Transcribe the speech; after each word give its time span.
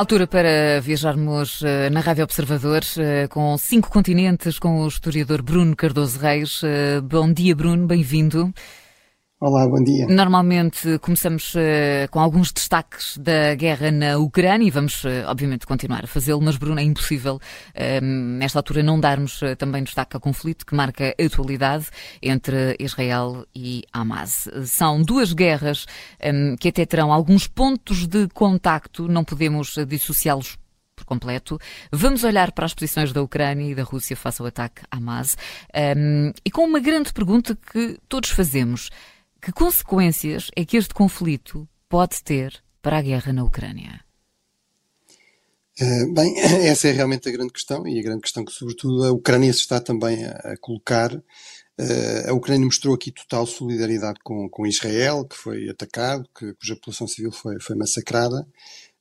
Altura 0.00 0.26
para 0.26 0.80
viajarmos 0.80 1.60
uh, 1.60 1.90
na 1.92 2.00
Rádio 2.00 2.24
Observador 2.24 2.80
uh, 2.96 3.28
com 3.28 3.58
cinco 3.58 3.90
continentes 3.90 4.58
com 4.58 4.80
o 4.80 4.88
historiador 4.88 5.42
Bruno 5.42 5.76
Cardoso 5.76 6.18
Reis. 6.18 6.62
Uh, 6.62 7.02
bom 7.02 7.30
dia, 7.30 7.54
Bruno, 7.54 7.86
bem-vindo. 7.86 8.50
Olá, 9.42 9.66
bom 9.66 9.82
dia. 9.82 10.06
Normalmente 10.06 10.98
começamos 10.98 11.54
uh, 11.54 11.58
com 12.10 12.20
alguns 12.20 12.52
destaques 12.52 13.16
da 13.16 13.54
guerra 13.54 13.90
na 13.90 14.18
Ucrânia 14.18 14.66
e 14.66 14.70
vamos, 14.70 15.02
uh, 15.02 15.24
obviamente, 15.28 15.66
continuar 15.66 16.04
a 16.04 16.06
fazê-lo, 16.06 16.42
mas, 16.42 16.58
Bruno, 16.58 16.78
é 16.78 16.82
impossível, 16.82 17.36
uh, 17.36 18.04
nesta 18.04 18.58
altura, 18.58 18.82
não 18.82 19.00
darmos 19.00 19.40
também 19.56 19.82
destaque 19.82 20.14
ao 20.14 20.20
conflito 20.20 20.66
que 20.66 20.74
marca 20.74 21.14
a 21.18 21.24
atualidade 21.24 21.86
entre 22.20 22.76
Israel 22.78 23.46
e 23.56 23.82
Hamas. 23.94 24.46
São 24.66 25.00
duas 25.00 25.32
guerras 25.32 25.86
um, 26.22 26.54
que 26.56 26.68
até 26.68 26.84
terão 26.84 27.10
alguns 27.10 27.46
pontos 27.48 28.06
de 28.06 28.28
contacto, 28.34 29.08
não 29.08 29.24
podemos 29.24 29.74
dissociá-los 29.88 30.58
por 30.94 31.06
completo. 31.06 31.58
Vamos 31.90 32.24
olhar 32.24 32.52
para 32.52 32.66
as 32.66 32.74
posições 32.74 33.10
da 33.10 33.22
Ucrânia 33.22 33.70
e 33.70 33.74
da 33.74 33.84
Rússia 33.84 34.14
face 34.14 34.42
ao 34.42 34.48
ataque 34.48 34.82
à 34.90 34.98
Hamas 34.98 35.34
um, 35.96 36.30
e 36.44 36.50
com 36.50 36.62
uma 36.62 36.78
grande 36.78 37.10
pergunta 37.10 37.56
que 37.56 37.98
todos 38.06 38.28
fazemos. 38.28 38.90
Que 39.42 39.52
consequências 39.52 40.50
é 40.54 40.66
que 40.66 40.76
este 40.76 40.92
conflito 40.92 41.66
pode 41.88 42.22
ter 42.22 42.62
para 42.82 42.98
a 42.98 43.02
guerra 43.02 43.32
na 43.32 43.42
Ucrânia? 43.42 44.04
Uh, 45.80 46.12
bem, 46.12 46.38
essa 46.68 46.88
é 46.88 46.92
realmente 46.92 47.26
a 47.26 47.32
grande 47.32 47.52
questão 47.52 47.86
e 47.88 47.98
a 47.98 48.02
grande 48.02 48.20
questão 48.20 48.44
que, 48.44 48.52
sobretudo, 48.52 49.02
a 49.02 49.12
Ucrânia 49.12 49.50
se 49.50 49.60
está 49.60 49.80
também 49.80 50.26
a, 50.26 50.56
colocar. 50.60 51.14
Uh, 51.14 52.28
a 52.28 52.34
Ucrânia 52.34 52.66
mostrou 52.66 52.94
aqui 52.94 53.10
total 53.10 53.46
solidariedade 53.46 54.18
com, 54.22 54.46
com 54.50 54.66
Israel, 54.66 55.24
que 55.24 55.36
foi 55.36 55.70
atacado, 55.70 56.28
que, 56.38 56.52
cuja 56.52 56.74
população 56.74 57.06
civil 57.06 57.32
foi, 57.32 57.58
foi 57.60 57.74
massacrada. 57.76 58.46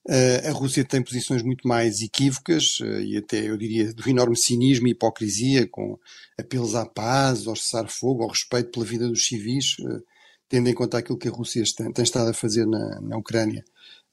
Uh, 0.08 0.48
a 0.48 0.52
Rússia 0.52 0.86
tem 0.86 1.04
posições 1.04 1.44
muito 1.44 1.68
mais 1.68 2.02
equívocas 2.02 2.80
e 3.04 3.18
até, 3.18 3.50
eu 3.50 3.58
diria, 3.58 3.94
do 3.94 4.10
enorme 4.10 4.38
cinismo 4.38 4.88
e 4.88 4.92
hipocrisia, 4.92 5.68
com 5.68 6.00
apelos 6.40 6.76
à 6.76 6.86
paz, 6.86 7.46
ao 7.46 7.58
cessar-fogo, 7.58 8.24
ao 8.24 8.30
respeito 8.30 8.72
pela 8.72 8.86
vida 8.86 9.06
dos 9.10 9.26
civis 9.26 9.76
tendo 10.50 10.68
em 10.68 10.74
conta 10.74 10.98
aquilo 10.98 11.18
que 11.18 11.28
a 11.28 11.32
Rússia 11.32 11.64
tem, 11.78 11.94
tem 11.94 12.04
estado 12.04 12.32
a 12.32 12.34
fazer 12.34 12.66
na, 12.66 13.00
na 13.00 13.18
Ucrânia 13.18 13.64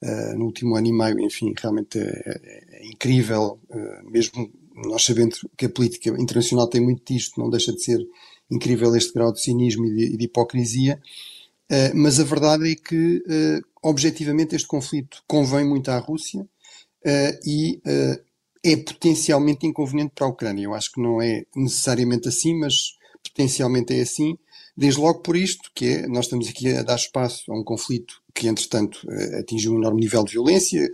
uh, 0.03 0.37
no 0.37 0.45
último 0.45 0.75
ano 0.75 0.87
e 0.87 0.93
meio, 0.93 1.19
enfim, 1.19 1.53
realmente 1.57 1.97
é, 1.97 2.03
é, 2.03 2.63
é 2.79 2.85
incrível, 2.85 3.59
uh, 3.69 4.09
mesmo 4.09 4.51
nós 4.75 5.03
sabendo 5.03 5.35
que 5.57 5.65
a 5.65 5.69
política 5.69 6.09
internacional 6.09 6.67
tem 6.67 6.79
muito 6.79 7.03
disto, 7.11 7.39
não 7.39 7.49
deixa 7.49 7.73
de 7.73 7.83
ser 7.83 7.99
incrível 8.49 8.95
este 8.95 9.11
grau 9.11 9.33
de 9.33 9.41
cinismo 9.41 9.85
e 9.87 9.95
de, 9.95 10.17
de 10.17 10.25
hipocrisia, 10.25 11.01
uh, 11.71 11.97
mas 11.97 12.19
a 12.19 12.23
verdade 12.23 12.71
é 12.71 12.75
que, 12.75 13.23
objetivamente, 13.81 14.55
este 14.55 14.67
conflito 14.67 15.23
convém 15.27 15.65
muito 15.65 15.89
à 15.89 15.97
Rússia 15.97 16.47
e 17.45 17.81
é 18.63 18.75
potencialmente 18.75 19.65
inconveniente 19.65 20.11
para 20.13 20.27
a 20.27 20.29
Ucrânia. 20.29 20.65
Eu 20.65 20.73
acho 20.73 20.91
que 20.91 21.01
não 21.01 21.21
é 21.21 21.45
necessariamente 21.55 22.27
assim, 22.27 22.53
mas 22.53 22.97
potencialmente 23.23 23.93
é 23.93 24.01
assim, 24.01 24.37
Desde 24.77 25.01
logo 25.01 25.21
por 25.21 25.35
isto, 25.35 25.71
que 25.73 25.85
é, 25.85 26.07
nós 26.07 26.25
estamos 26.25 26.47
aqui 26.47 26.71
a 26.71 26.83
dar 26.83 26.95
espaço 26.95 27.51
a 27.51 27.59
um 27.59 27.63
conflito 27.63 28.21
que, 28.31 28.47
entretanto, 28.47 28.99
eh, 29.09 29.39
atingiu 29.39 29.73
um 29.73 29.77
enorme 29.77 30.01
nível 30.01 30.23
de 30.23 30.33
violência, 30.33 30.87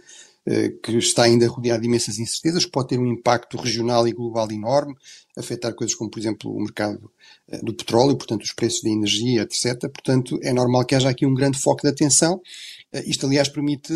eh, 0.46 0.70
que 0.82 0.94
está 0.94 1.24
ainda 1.24 1.46
rodeado 1.50 1.82
de 1.82 1.88
imensas 1.90 2.18
incertezas, 2.18 2.64
que 2.64 2.72
pode 2.72 2.88
ter 2.88 2.98
um 2.98 3.06
impacto 3.06 3.58
regional 3.58 4.08
e 4.08 4.14
global 4.14 4.50
enorme, 4.50 4.96
afetar 5.38 5.76
coisas 5.76 5.94
como, 5.96 6.10
por 6.10 6.18
exemplo, 6.18 6.50
o 6.50 6.62
mercado 6.62 7.12
eh, 7.50 7.60
do 7.62 7.74
petróleo, 7.74 8.16
portanto, 8.16 8.44
os 8.44 8.54
preços 8.54 8.82
da 8.82 8.90
energia, 8.90 9.42
etc. 9.42 9.78
Portanto, 9.92 10.40
é 10.42 10.54
normal 10.54 10.86
que 10.86 10.96
haja 10.96 11.10
aqui 11.10 11.26
um 11.26 11.34
grande 11.34 11.60
foco 11.60 11.82
de 11.82 11.90
atenção. 11.90 12.42
Isto, 13.06 13.26
aliás, 13.26 13.50
permite, 13.50 13.92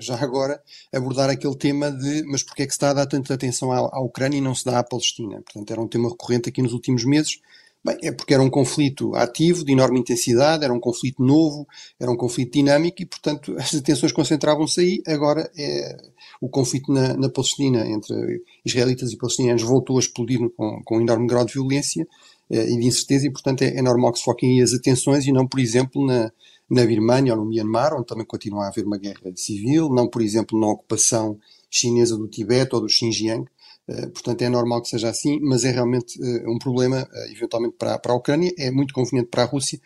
já 0.00 0.16
agora, 0.16 0.60
abordar 0.92 1.30
aquele 1.30 1.54
tema 1.54 1.92
de 1.92 2.24
mas 2.24 2.42
porquê 2.42 2.64
é 2.64 2.66
que 2.66 2.72
se 2.72 2.76
está 2.76 2.90
a 2.90 2.94
dar 2.94 3.06
tanta 3.06 3.32
atenção 3.32 3.70
à, 3.70 4.00
Ucrânia 4.00 4.38
e 4.38 4.40
não 4.40 4.52
se 4.54 4.64
dá 4.64 4.80
à 4.80 4.82
Palestina? 4.82 5.40
Portanto, 5.42 5.70
era 5.70 5.80
um 5.80 5.86
tema 5.86 6.08
recorrente 6.08 6.48
aqui 6.48 6.60
nos 6.60 6.72
últimos 6.72 7.04
meses, 7.04 7.40
Bem, 7.84 7.98
é 8.00 8.12
porque 8.12 8.32
era 8.32 8.42
um 8.42 8.48
conflito 8.48 9.12
ativo, 9.16 9.64
de 9.64 9.72
enorme 9.72 9.98
intensidade, 9.98 10.62
era 10.62 10.72
um 10.72 10.78
conflito 10.78 11.20
novo, 11.20 11.66
era 11.98 12.10
um 12.10 12.16
conflito 12.16 12.52
dinâmico 12.52 13.02
e, 13.02 13.06
portanto, 13.06 13.54
as 13.58 13.74
atenções 13.74 14.12
concentravam-se 14.12 14.80
aí. 14.80 15.02
Agora, 15.06 15.50
é, 15.58 15.96
o 16.40 16.48
conflito 16.48 16.92
na, 16.92 17.16
na, 17.16 17.28
Palestina 17.28 17.84
entre 17.88 18.42
israelitas 18.64 19.10
e 19.12 19.16
palestinianos 19.16 19.62
voltou 19.62 19.96
a 19.96 20.00
explodir 20.00 20.38
com, 20.56 20.80
com 20.84 20.98
um 20.98 21.00
enorme 21.00 21.26
grau 21.26 21.44
de 21.44 21.54
violência 21.54 22.06
é, 22.48 22.70
e 22.70 22.78
de 22.78 22.86
incerteza, 22.86 23.26
e, 23.26 23.32
portanto, 23.32 23.62
é, 23.62 23.76
é, 23.76 23.82
normal 23.82 24.12
que 24.12 24.18
se 24.18 24.24
foquem 24.24 24.58
aí 24.58 24.62
as 24.62 24.72
atenções 24.72 25.26
e 25.26 25.32
não, 25.32 25.48
por 25.48 25.58
exemplo, 25.58 26.06
na, 26.06 26.30
na 26.70 26.86
Birmânia 26.86 27.34
ou 27.34 27.40
no 27.40 27.46
Myanmar, 27.46 27.94
onde 27.94 28.06
também 28.06 28.24
continua 28.24 28.66
a 28.66 28.68
haver 28.68 28.84
uma 28.86 28.96
guerra 28.96 29.32
civil, 29.34 29.88
não, 29.88 30.06
por 30.06 30.22
exemplo, 30.22 30.58
na 30.60 30.68
ocupação 30.68 31.36
chinesa 31.68 32.16
do 32.16 32.28
Tibete 32.28 32.76
ou 32.76 32.82
do 32.82 32.88
Xinjiang, 32.88 33.44
portanto, 33.86 34.42
é 34.42 34.48
normal 34.48 34.82
que 34.82 34.88
seja 34.88 35.08
assim, 35.08 35.40
mas 35.40 35.64
é 35.64 35.70
realmente 35.70 36.20
uh, 36.20 36.50
um 36.50 36.58
problema, 36.58 37.02
uh, 37.02 37.32
eventualmente, 37.32 37.76
para, 37.76 37.98
para 37.98 38.12
a 38.12 38.16
Ucrânia, 38.16 38.52
é 38.58 38.70
muito 38.70 38.94
conveniente 38.94 39.28
para 39.30 39.42
a 39.42 39.46
Rússia. 39.46 39.80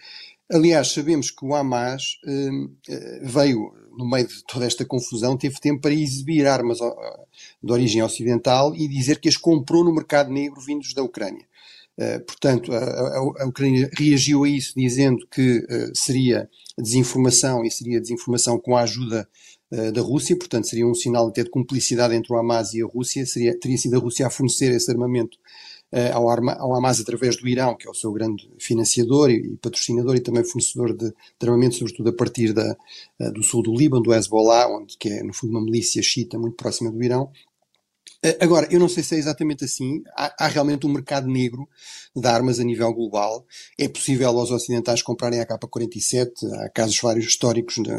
Aliás, 0.52 0.92
sabemos 0.92 1.32
que 1.32 1.44
o 1.44 1.56
Hamas 1.56 2.20
veio, 3.20 3.72
no 3.98 4.08
meio 4.08 4.28
de 4.28 4.44
toda 4.44 4.64
esta 4.64 4.84
confusão, 4.84 5.36
teve 5.36 5.58
tempo 5.58 5.80
para 5.80 5.92
exibir 5.92 6.46
armas 6.46 6.78
de 7.60 7.72
origem 7.72 8.00
ocidental 8.00 8.72
e 8.72 8.86
dizer 8.86 9.18
que 9.18 9.28
as 9.28 9.36
comprou 9.36 9.82
no 9.82 9.92
mercado 9.92 10.30
negro 10.30 10.60
vindos 10.60 10.94
da 10.94 11.02
Ucrânia. 11.02 11.44
portanto, 12.28 12.72
a, 12.72 12.78
a, 12.78 13.42
a, 13.42 13.46
Ucrânia 13.48 13.90
reagiu 13.98 14.44
a 14.44 14.48
isso 14.48 14.72
dizendo 14.76 15.26
que 15.28 15.66
seria 15.94 16.48
desinformação 16.78 17.64
e 17.64 17.70
seria 17.70 18.00
desinformação 18.00 18.56
com 18.56 18.76
a 18.76 18.82
ajuda 18.82 19.26
eh, 19.26 19.30
da 19.92 20.00
Rússia, 20.00 20.36
portanto 20.36 20.68
seria 20.68 20.86
um 20.86 20.94
sinal 20.94 21.26
até 21.26 21.42
de 21.42 21.50
cumplicidade 21.50 22.14
entre 22.14 22.32
o 22.32 22.36
Hamas 22.36 22.72
e 22.72 22.82
a 22.82 22.86
Rússia, 22.86 23.26
seria, 23.26 23.58
teria 23.58 23.76
sido 23.76 23.96
a 23.96 23.98
Rússia 23.98 24.26
a 24.26 24.30
fornecer 24.30 24.70
esse 24.70 24.90
armamento 24.90 25.36
uh, 25.92 26.14
ao, 26.14 26.28
Arma, 26.28 26.54
ao, 26.54 26.74
Hamas 26.74 27.00
através 27.00 27.36
do 27.36 27.48
Irão, 27.48 27.76
que 27.76 27.86
é 27.86 27.90
o 27.90 27.94
seu 27.94 28.12
grande 28.12 28.48
financiador 28.58 29.30
e, 29.30 29.36
e 29.36 29.56
patrocinador 29.56 30.16
e 30.16 30.20
também 30.20 30.44
fornecedor 30.44 30.96
de, 30.96 31.10
de, 31.10 31.14
armamento, 31.42 31.76
sobretudo 31.76 32.10
a 32.10 32.12
partir 32.12 32.52
da, 32.52 32.76
uh, 33.20 33.32
do 33.32 33.42
sul 33.42 33.62
do 33.62 33.74
Líbano, 33.74 34.02
do 34.02 34.14
Hezbollah, 34.14 34.68
onde, 34.68 34.96
que 34.98 35.08
é 35.08 35.22
no 35.22 35.32
fundo 35.32 35.50
uma 35.50 35.64
milícia 35.64 36.02
xiita 36.02 36.38
muito 36.38 36.56
próxima 36.56 36.90
do 36.90 37.02
Irão, 37.02 37.30
eh, 37.32 37.55
agora, 38.40 38.66
eu 38.70 38.80
não 38.80 38.88
sei 38.88 39.02
se 39.02 39.14
é 39.14 39.18
exatamente 39.18 39.64
assim. 39.64 40.02
Há, 40.16 40.44
há, 40.44 40.48
realmente 40.48 40.86
um 40.86 40.92
mercado 40.92 41.28
negro 41.28 41.68
de 42.14 42.26
armas 42.26 42.58
a 42.58 42.64
nível 42.64 42.92
global. 42.92 43.44
É 43.78 43.88
possível 43.88 44.28
aos 44.28 44.50
ocidentais 44.50 45.02
comprarem 45.02 45.40
a 45.40 45.46
K-47. 45.46 46.30
Há 46.60 46.70
casos 46.70 46.98
vários 47.00 47.26
históricos 47.26 47.74
de, 47.74 47.90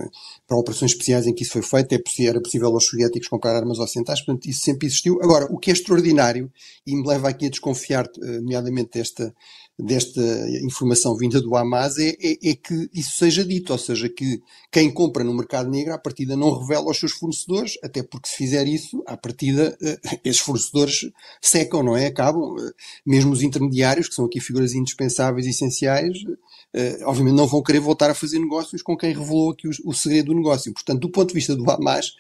para 0.47 0.57
operações 0.57 0.91
especiais 0.91 1.27
em 1.27 1.33
que 1.33 1.43
isso 1.43 1.53
foi 1.53 1.61
feito. 1.61 1.93
É 1.93 2.27
era 2.27 2.41
possível 2.41 2.69
aos 2.69 2.85
soviéticos 2.85 3.27
comprar 3.27 3.55
armas 3.55 3.79
ocidentais. 3.79 4.21
Portanto, 4.21 4.47
isso 4.47 4.61
sempre 4.61 4.87
existiu. 4.87 5.19
Agora, 5.21 5.45
o 5.51 5.57
que 5.57 5.69
é 5.69 5.73
extraordinário, 5.73 6.51
e 6.85 6.95
me 6.95 7.07
leva 7.07 7.29
aqui 7.29 7.45
a 7.45 7.49
desconfiar, 7.49 8.05
eh, 8.05 8.39
nomeadamente 8.39 8.91
desta 8.93 9.33
desta 9.79 10.21
informação 10.63 11.15
vinda 11.15 11.39
do 11.39 11.55
Hamas 11.55 11.99
é, 11.99 12.09
é, 12.19 12.49
é, 12.49 12.55
que 12.55 12.89
isso 12.91 13.17
seja 13.17 13.45
dito, 13.45 13.71
ou 13.71 13.77
seja, 13.77 14.09
que 14.09 14.41
quem 14.71 14.91
compra 14.91 15.23
no 15.23 15.33
mercado 15.33 15.69
negro, 15.69 15.93
à 15.93 15.99
partida 15.99 16.35
não 16.35 16.57
revela 16.57 16.87
aos 16.87 16.97
seus 16.97 17.11
fornecedores, 17.11 17.77
até 17.83 18.01
porque 18.01 18.27
se 18.27 18.35
fizer 18.35 18.67
isso, 18.67 19.03
à 19.05 19.15
partida, 19.15 19.77
uh, 19.79 20.19
esses 20.23 20.41
fornecedores 20.41 21.11
secam, 21.39 21.83
não 21.83 21.95
é? 21.95 22.07
Acabam. 22.07 22.55
Uh, 22.55 22.73
mesmo 23.05 23.31
os 23.31 23.43
intermediários, 23.43 24.09
que 24.09 24.15
são 24.15 24.25
aqui 24.25 24.39
figuras 24.39 24.73
indispensáveis 24.73 25.45
e 25.45 25.51
essenciais, 25.51 26.17
uh, 26.23 27.03
obviamente 27.05 27.35
não 27.35 27.45
vão 27.45 27.61
querer 27.61 27.79
voltar 27.79 28.09
a 28.09 28.15
fazer 28.15 28.39
negócios 28.39 28.81
com 28.81 28.97
quem 28.97 29.13
revelou 29.13 29.51
aqui 29.51 29.67
o, 29.67 29.71
o 29.85 29.93
segredo 29.93 30.27
do 30.27 30.35
negócio. 30.35 30.73
Portanto, 30.73 31.01
do 31.01 31.09
ponto 31.09 31.27
de 31.27 31.35
vista 31.35 31.55
do 31.55 31.69
Hamas, 31.69 32.13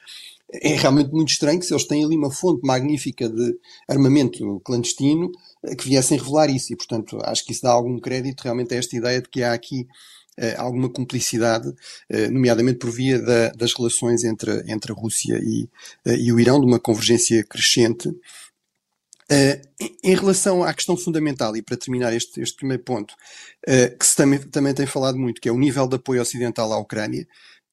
é 0.51 0.75
realmente 0.75 1.11
muito 1.11 1.29
estranho 1.29 1.59
que 1.59 1.65
se 1.65 1.73
eles 1.73 1.85
têm 1.85 2.03
ali 2.03 2.15
uma 2.15 2.31
fonte 2.31 2.65
magnífica 2.65 3.27
de 3.27 3.57
armamento 3.87 4.59
clandestino, 4.61 5.29
eh, 5.63 5.75
que 5.75 5.87
viessem 5.87 6.17
revelar 6.17 6.49
isso. 6.49 6.71
E, 6.71 6.75
portanto, 6.75 7.19
acho 7.23 7.45
que 7.45 7.51
isso 7.51 7.63
dá 7.63 7.71
algum 7.71 7.99
crédito 7.99 8.41
realmente 8.41 8.73
a 8.73 8.77
esta 8.77 8.95
ideia 8.95 9.21
de 9.21 9.29
que 9.29 9.43
há 9.43 9.53
aqui 9.53 9.87
Uh, 10.39 10.53
alguma 10.57 10.87
cumplicidade, 10.87 11.67
uh, 11.67 12.31
nomeadamente 12.31 12.77
por 12.77 12.91
via 12.91 13.17
da, 13.17 13.49
das 13.53 13.73
relações 13.73 14.23
entre, 14.23 14.71
entre 14.71 14.91
a 14.91 14.95
Rússia 14.95 15.41
e, 15.43 15.63
uh, 16.05 16.13
e 16.15 16.31
o 16.31 16.39
Irão, 16.39 16.59
de 16.59 16.67
uma 16.67 16.79
convergência 16.79 17.43
crescente. 17.43 18.15
em 20.03 20.15
relação 20.15 20.63
à 20.63 20.71
questão 20.75 20.95
fundamental, 20.95 21.57
e 21.57 21.63
para 21.63 21.75
terminar 21.75 22.13
este, 22.13 22.39
este 22.39 22.55
primeiro 22.55 22.83
ponto, 22.83 23.15
que 23.99 24.05
se 24.05 24.15
também, 24.15 24.39
também 24.39 24.75
tem 24.75 24.85
falado 24.85 25.17
muito, 25.17 25.41
que 25.41 25.49
é 25.49 25.51
o 25.51 25.57
nível 25.57 25.87
de 25.87 25.95
apoio 25.95 26.21
ocidental 26.21 26.71
à 26.71 26.77
Ucrânia, 26.77 27.27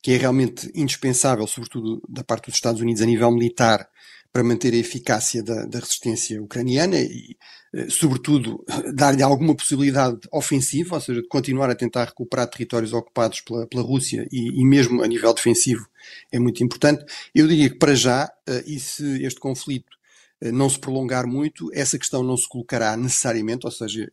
que 0.04 0.12
é 0.12 0.18
realmente 0.18 0.70
indispensável, 0.74 1.46
sobretudo 1.46 2.02
da 2.06 2.22
parte 2.22 2.48
dos 2.48 2.56
Estados 2.56 2.82
Unidos 2.82 3.00
a 3.00 3.06
nível 3.06 3.30
militar, 3.30 3.88
para 4.30 4.44
manter 4.44 4.74
a 4.74 4.76
eficácia 4.76 5.42
da, 5.42 5.64
da 5.64 5.78
resistência 5.78 6.42
ucraniana 6.42 6.98
e, 7.00 7.38
eh, 7.72 7.86
sobretudo, 7.88 8.62
dar-lhe 8.94 9.22
alguma 9.22 9.54
possibilidade 9.56 10.18
ofensiva, 10.30 10.96
ou 10.96 11.00
seja, 11.00 11.22
de 11.22 11.28
continuar 11.28 11.70
a 11.70 11.74
tentar 11.74 12.04
recuperar 12.04 12.48
territórios 12.48 12.92
ocupados 12.92 13.40
pela, 13.40 13.66
pela 13.66 13.82
Rússia 13.82 14.28
e, 14.30 14.60
e, 14.60 14.66
mesmo 14.66 15.02
a 15.02 15.06
nível 15.06 15.32
defensivo 15.32 15.88
é 16.30 16.38
muito 16.38 16.62
importante. 16.62 17.02
Eu 17.34 17.48
diria 17.48 17.70
que 17.70 17.78
para 17.78 17.94
já, 17.94 18.30
eh, 18.46 18.62
e 18.66 18.78
se 18.78 19.24
este 19.24 19.40
conflito 19.40 19.96
eh, 20.38 20.52
não 20.52 20.68
se 20.68 20.78
prolongar 20.78 21.26
muito, 21.26 21.70
essa 21.72 21.98
questão 21.98 22.22
não 22.22 22.36
se 22.36 22.46
colocará 22.46 22.94
necessariamente, 22.94 23.64
ou 23.64 23.72
seja, 23.72 24.12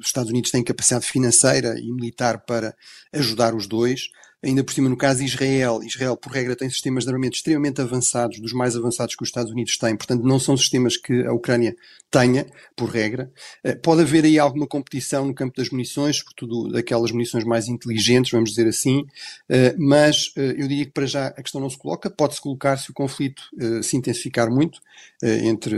os 0.00 0.04
Estados 0.04 0.30
Unidos 0.32 0.50
têm 0.50 0.64
capacidade 0.64 1.06
financeira 1.06 1.78
e 1.78 1.92
militar 1.92 2.40
para 2.44 2.74
ajudar 3.12 3.54
os 3.54 3.68
dois, 3.68 4.08
ainda 4.42 4.62
por 4.62 4.72
cima 4.72 4.88
no 4.88 4.96
caso 4.96 5.22
Israel, 5.22 5.80
Israel 5.82 6.16
por 6.16 6.32
regra 6.32 6.54
tem 6.54 6.70
sistemas 6.70 7.04
de 7.04 7.10
armamento 7.10 7.36
extremamente 7.36 7.80
avançados, 7.80 8.38
dos 8.40 8.52
mais 8.52 8.76
avançados 8.76 9.14
que 9.16 9.22
os 9.22 9.28
Estados 9.28 9.52
Unidos 9.52 9.76
têm, 9.76 9.96
portanto 9.96 10.22
não 10.22 10.38
são 10.38 10.56
sistemas 10.56 10.96
que 10.96 11.24
a 11.24 11.32
Ucrânia 11.32 11.74
tenha, 12.10 12.46
por 12.74 12.88
regra. 12.88 13.30
Eh, 13.62 13.74
pode 13.74 14.02
haver 14.02 14.24
aí 14.24 14.38
alguma 14.38 14.66
competição 14.66 15.26
no 15.26 15.34
campo 15.34 15.56
das 15.56 15.70
munições, 15.70 16.16
sobretudo 16.18 16.70
daquelas 16.70 17.10
munições 17.10 17.44
mais 17.44 17.68
inteligentes, 17.68 18.30
vamos 18.30 18.50
dizer 18.50 18.66
assim, 18.66 19.04
eh, 19.48 19.74
mas 19.78 20.32
eh, 20.36 20.54
eu 20.56 20.68
diria 20.68 20.86
que 20.86 20.92
para 20.92 21.06
já 21.06 21.26
a 21.26 21.42
questão 21.42 21.60
não 21.60 21.68
se 21.68 21.76
coloca, 21.76 22.08
pode-se 22.08 22.40
colocar 22.40 22.76
se 22.78 22.90
o 22.90 22.94
conflito 22.94 23.42
se 23.82 23.96
intensificar 23.96 24.50
muito, 24.50 24.80
entre, 25.22 25.76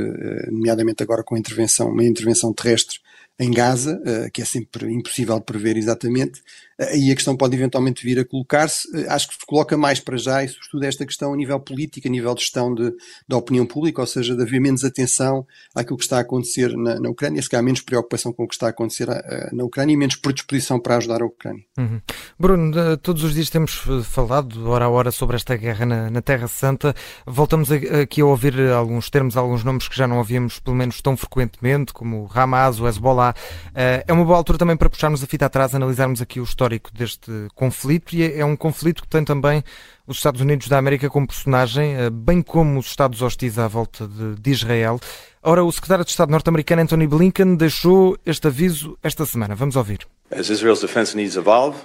nomeadamente 0.50 1.02
agora 1.02 1.22
com 1.22 1.34
a 1.34 1.38
intervenção, 1.38 1.90
uma 1.90 2.04
intervenção 2.04 2.52
terrestre 2.52 2.98
em 3.38 3.50
Gaza, 3.50 4.00
que 4.32 4.42
é 4.42 4.44
sempre 4.44 4.92
impossível 4.92 5.38
de 5.38 5.44
prever 5.44 5.76
exatamente, 5.76 6.42
e 6.94 7.12
a 7.12 7.14
questão 7.14 7.36
pode 7.36 7.54
eventualmente 7.54 8.04
vir 8.04 8.18
a 8.18 8.24
colocar-se. 8.24 8.88
Uh, 8.88 9.10
acho 9.10 9.28
que 9.28 9.34
se 9.34 9.46
coloca 9.46 9.76
mais 9.76 10.00
para 10.00 10.16
já, 10.16 10.42
e 10.42 10.48
sobretudo 10.48 10.84
esta 10.84 11.04
questão 11.04 11.34
a 11.34 11.36
nível 11.36 11.60
político, 11.60 12.08
a 12.08 12.10
nível 12.10 12.34
de 12.34 12.40
gestão 12.40 12.74
de, 12.74 12.92
da 13.28 13.36
opinião 13.36 13.66
pública, 13.66 14.00
ou 14.00 14.06
seja, 14.06 14.34
de 14.34 14.42
haver 14.42 14.60
menos 14.60 14.84
atenção 14.84 15.46
àquilo 15.74 15.98
que 15.98 16.04
está 16.04 16.18
a 16.18 16.20
acontecer 16.20 16.74
na, 16.76 16.98
na 16.98 17.10
Ucrânia, 17.10 17.42
se 17.42 17.48
calhar 17.48 17.62
menos 17.62 17.82
preocupação 17.82 18.32
com 18.32 18.44
o 18.44 18.48
que 18.48 18.54
está 18.54 18.66
a 18.66 18.70
acontecer 18.70 19.06
na 19.52 19.64
Ucrânia 19.64 19.92
e 19.92 19.96
menos 19.96 20.16
predisposição 20.16 20.80
para 20.80 20.96
ajudar 20.96 21.22
a 21.22 21.26
Ucrânia. 21.26 21.62
Uhum. 21.78 22.00
Bruno, 22.38 22.96
todos 22.98 23.24
os 23.24 23.34
dias 23.34 23.50
temos 23.50 23.82
falado, 24.04 24.68
hora 24.68 24.86
a 24.86 24.88
hora, 24.88 25.10
sobre 25.10 25.36
esta 25.36 25.56
guerra 25.56 25.84
na, 25.84 26.10
na 26.10 26.22
Terra 26.22 26.48
Santa. 26.48 26.94
Voltamos 27.26 27.70
aqui 27.70 28.20
a 28.20 28.26
ouvir 28.26 28.58
alguns 28.70 29.10
termos, 29.10 29.36
alguns 29.36 29.64
nomes 29.64 29.88
que 29.88 29.96
já 29.96 30.06
não 30.06 30.18
ouvíamos, 30.18 30.58
pelo 30.58 30.76
menos 30.76 31.00
tão 31.02 31.16
frequentemente, 31.16 31.92
como 31.92 32.30
Hamas, 32.34 32.80
o 32.80 32.88
Hezbollah, 32.88 33.34
é 33.74 34.12
uma 34.12 34.24
boa 34.24 34.38
altura 34.38 34.58
também 34.58 34.76
para 34.76 34.88
puxarmos 34.88 35.22
a 35.22 35.26
fita 35.26 35.46
atrás, 35.46 35.74
analisarmos 35.74 36.22
aqui 36.22 36.40
o 36.40 36.44
histórico 36.44 36.69
deste 36.92 37.30
conflito 37.54 38.14
e 38.14 38.22
é, 38.22 38.40
é 38.40 38.44
um 38.44 38.54
conflito 38.54 39.02
que 39.02 39.08
tem 39.08 39.24
também 39.24 39.64
os 40.06 40.18
Estados 40.18 40.40
Unidos 40.40 40.68
da 40.68 40.78
América 40.78 41.08
como 41.08 41.26
personagem, 41.26 41.96
uh, 41.96 42.10
bem 42.10 42.42
como 42.42 42.78
os 42.78 42.86
Estados 42.86 43.22
hostis 43.22 43.58
à 43.58 43.66
volta 43.66 44.06
de, 44.06 44.36
de 44.36 44.50
Israel. 44.50 45.00
Ora, 45.42 45.64
o 45.64 45.72
secretário 45.72 46.04
de 46.04 46.10
Estado 46.10 46.30
norte-americano 46.30 46.82
Anthony 46.82 47.06
Blinken 47.06 47.56
deixou 47.56 48.16
este 48.26 48.46
aviso 48.46 48.98
esta 49.02 49.24
semana. 49.24 49.54
Vamos 49.54 49.76
ouvir. 49.76 50.06
As 50.30 50.48
Israel's 50.50 50.80
defense 50.80 51.16
needs 51.16 51.36
evolve, 51.36 51.78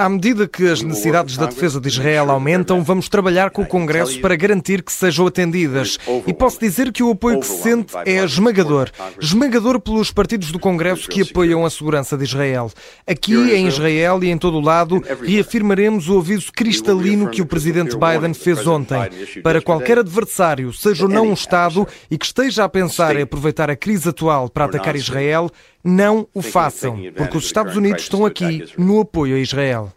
à 0.00 0.08
medida 0.08 0.48
que 0.48 0.66
as 0.66 0.80
necessidades 0.80 1.36
da 1.36 1.44
defesa 1.44 1.78
de 1.78 1.86
Israel 1.88 2.30
aumentam, 2.30 2.82
vamos 2.82 3.06
trabalhar 3.06 3.50
com 3.50 3.60
o 3.60 3.66
Congresso 3.66 4.18
para 4.18 4.34
garantir 4.34 4.82
que 4.82 4.90
sejam 4.90 5.26
atendidas. 5.26 5.98
E 6.26 6.32
posso 6.32 6.58
dizer 6.58 6.90
que 6.90 7.02
o 7.02 7.10
apoio 7.10 7.38
que 7.38 7.46
se 7.46 7.62
sente 7.62 7.94
é 8.06 8.24
esmagador. 8.24 8.90
Esmagador 9.20 9.78
pelos 9.78 10.10
partidos 10.10 10.50
do 10.50 10.58
Congresso 10.58 11.06
que 11.06 11.20
apoiam 11.20 11.66
a 11.66 11.70
segurança 11.70 12.16
de 12.16 12.24
Israel. 12.24 12.72
Aqui 13.06 13.34
em 13.34 13.68
Israel 13.68 14.24
e 14.24 14.30
em 14.30 14.38
todo 14.38 14.56
o 14.56 14.60
lado, 14.60 15.04
reafirmaremos 15.22 16.08
o 16.08 16.18
aviso 16.18 16.50
cristalino 16.50 17.28
que 17.28 17.42
o 17.42 17.46
presidente 17.46 17.94
Biden 17.94 18.32
fez 18.32 18.66
ontem. 18.66 18.98
Para 19.42 19.60
qualquer 19.60 19.98
adversário, 19.98 20.72
seja 20.72 21.04
ou 21.04 21.10
não 21.10 21.26
um 21.26 21.34
Estado, 21.34 21.86
e 22.10 22.16
que 22.16 22.24
esteja 22.24 22.64
a 22.64 22.70
pensar 22.70 23.16
em 23.16 23.22
aproveitar 23.22 23.68
a 23.68 23.76
crise 23.76 24.08
atual 24.08 24.48
para 24.48 24.64
atacar 24.64 24.96
Israel, 24.96 25.50
não 25.82 26.28
o 26.34 26.42
façam, 26.42 26.98
porque 27.16 27.36
os 27.36 27.44
Estados 27.44 27.76
Unidos 27.76 28.02
estão 28.02 28.24
aqui 28.24 28.64
no 28.76 29.00
apoio 29.00 29.36
a 29.36 29.38
Israel. 29.38 29.92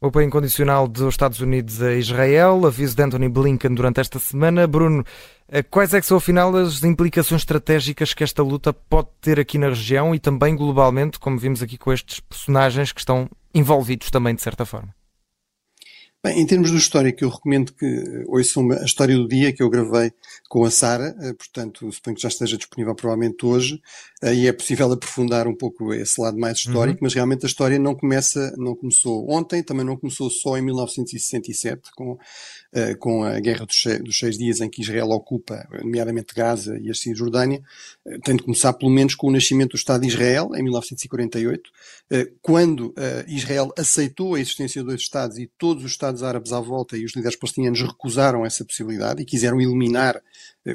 O 0.00 0.06
apoio 0.06 0.26
incondicional 0.26 0.86
dos 0.86 1.14
Estados 1.14 1.40
Unidos 1.40 1.82
a 1.82 1.94
Israel, 1.94 2.64
aviso 2.64 2.94
de 2.94 3.02
Anthony 3.02 3.28
Blinken 3.28 3.74
durante 3.74 4.00
esta 4.00 4.20
semana. 4.20 4.64
Bruno, 4.64 5.04
eh, 5.48 5.60
quais 5.62 5.92
é 5.92 6.00
que 6.00 6.06
são 6.06 6.18
afinal 6.18 6.54
as 6.54 6.84
implicações 6.84 7.40
estratégicas 7.40 8.14
que 8.14 8.22
esta 8.22 8.40
luta 8.40 8.72
pode 8.72 9.08
ter 9.20 9.40
aqui 9.40 9.58
na 9.58 9.70
região 9.70 10.14
e 10.14 10.20
também 10.20 10.54
globalmente, 10.54 11.18
como 11.18 11.36
vimos 11.36 11.62
aqui 11.64 11.76
com 11.76 11.92
estes 11.92 12.20
personagens 12.20 12.92
que 12.92 13.00
estão 13.00 13.28
envolvidos 13.52 14.08
também 14.08 14.36
de 14.36 14.42
certa 14.42 14.64
forma? 14.64 14.97
Bem, 16.20 16.40
em 16.40 16.46
termos 16.46 16.72
do 16.72 16.76
histórico, 16.76 17.22
eu 17.22 17.28
recomendo 17.28 17.72
que 17.72 18.24
ouçam 18.26 18.68
a 18.72 18.84
história 18.84 19.16
do 19.16 19.28
dia 19.28 19.52
que 19.52 19.62
eu 19.62 19.70
gravei 19.70 20.12
com 20.48 20.64
a 20.64 20.70
Sara, 20.70 21.14
eh, 21.20 21.32
portanto, 21.32 21.92
suponho 21.92 22.16
que 22.16 22.22
já 22.22 22.28
esteja 22.28 22.56
disponível 22.56 22.92
provavelmente 22.92 23.46
hoje, 23.46 23.80
eh, 24.20 24.34
e 24.34 24.46
é 24.48 24.52
possível 24.52 24.90
aprofundar 24.90 25.46
um 25.46 25.54
pouco 25.54 25.94
esse 25.94 26.20
lado 26.20 26.36
mais 26.36 26.58
histórico, 26.58 26.98
uhum. 26.98 27.04
mas 27.04 27.14
realmente 27.14 27.44
a 27.44 27.48
história 27.48 27.78
não 27.78 27.94
começa, 27.94 28.52
não 28.56 28.74
começou 28.74 29.30
ontem, 29.30 29.62
também 29.62 29.86
não 29.86 29.96
começou 29.96 30.28
só 30.28 30.58
em 30.58 30.62
1967, 30.62 31.92
com, 31.94 32.18
eh, 32.72 32.96
com 32.96 33.22
a 33.22 33.38
Guerra 33.38 33.64
dos, 33.64 33.80
dos 34.02 34.18
Seis 34.18 34.36
Dias 34.36 34.60
em 34.60 34.68
que 34.68 34.82
Israel 34.82 35.10
ocupa, 35.10 35.68
nomeadamente 35.84 36.34
Gaza 36.34 36.76
e 36.80 36.90
a 36.90 36.94
Cisjordânia, 36.94 37.62
tem 38.24 38.34
de 38.34 38.42
começar 38.42 38.72
pelo 38.72 38.90
menos 38.90 39.14
com 39.14 39.28
o 39.28 39.30
nascimento 39.30 39.70
do 39.70 39.76
Estado 39.76 40.00
de 40.00 40.08
Israel, 40.08 40.50
em 40.56 40.62
1948, 40.64 41.70
quando 42.40 42.94
Israel 43.26 43.70
aceitou 43.76 44.34
a 44.34 44.40
existência 44.40 44.80
de 44.80 44.88
dois 44.88 45.00
Estados 45.00 45.38
e 45.38 45.46
todos 45.58 45.84
os 45.84 45.90
Estados 45.90 46.07
árabes 46.22 46.52
à 46.52 46.60
volta 46.60 46.96
e 46.96 47.04
os 47.04 47.14
líderes 47.14 47.36
palestinianos 47.36 47.80
recusaram 47.82 48.44
essa 48.44 48.64
possibilidade 48.64 49.22
e 49.22 49.24
quiseram 49.24 49.60
eliminar 49.60 50.20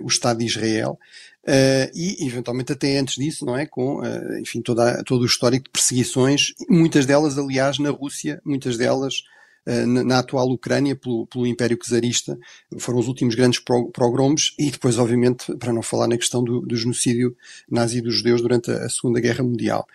o 0.02 0.08
Estado 0.08 0.40
de 0.40 0.46
Israel, 0.46 0.98
uh, 1.44 1.92
e 1.94 2.26
eventualmente 2.26 2.72
até 2.72 2.98
antes 2.98 3.16
disso, 3.16 3.46
não 3.46 3.58
é? 3.58 3.66
Com, 3.66 4.00
uh, 4.00 4.40
enfim, 4.40 4.62
toda, 4.62 5.04
todo 5.04 5.22
o 5.22 5.26
histórico 5.26 5.66
de 5.66 5.72
perseguições, 5.72 6.54
muitas 6.70 7.06
delas, 7.06 7.38
aliás, 7.38 7.80
na 7.80 7.90
Rússia, 7.90 8.42
muitas 8.46 8.78
delas 8.78 9.24
na, 9.65 10.04
na, 10.04 10.19
atual 10.19 10.50
Ucrânia, 10.50 10.95
pelo, 10.95 11.25
pelo 11.27 11.48
Império 11.48 11.77
Czarista, 11.77 12.38
foram 12.77 13.00
os 13.00 13.07
últimos 13.07 13.36
grandes 13.36 13.60
pro, 13.60 13.89
progromos, 13.92 14.54
e 14.60 14.69
depois, 14.71 14.98
obviamente, 14.98 15.56
para 15.57 15.74
não 15.74 15.81
falar 15.81 16.07
na 16.07 16.18
questão 16.18 16.44
do, 16.44 16.62
do 16.62 16.75
genocídio 16.75 17.36
nazi 17.69 18.01
dos 18.01 18.18
judeus 18.18 18.42
durante 18.42 18.71
a, 18.71 18.86
a 18.86 18.89
Segunda 18.89 19.19
Guerra 19.19 19.44
Mundial. 19.44 19.88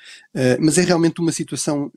mas 0.60 0.78
é 0.78 0.82
realmente 0.82 1.20
uma 1.20 1.32
situação 1.32 1.92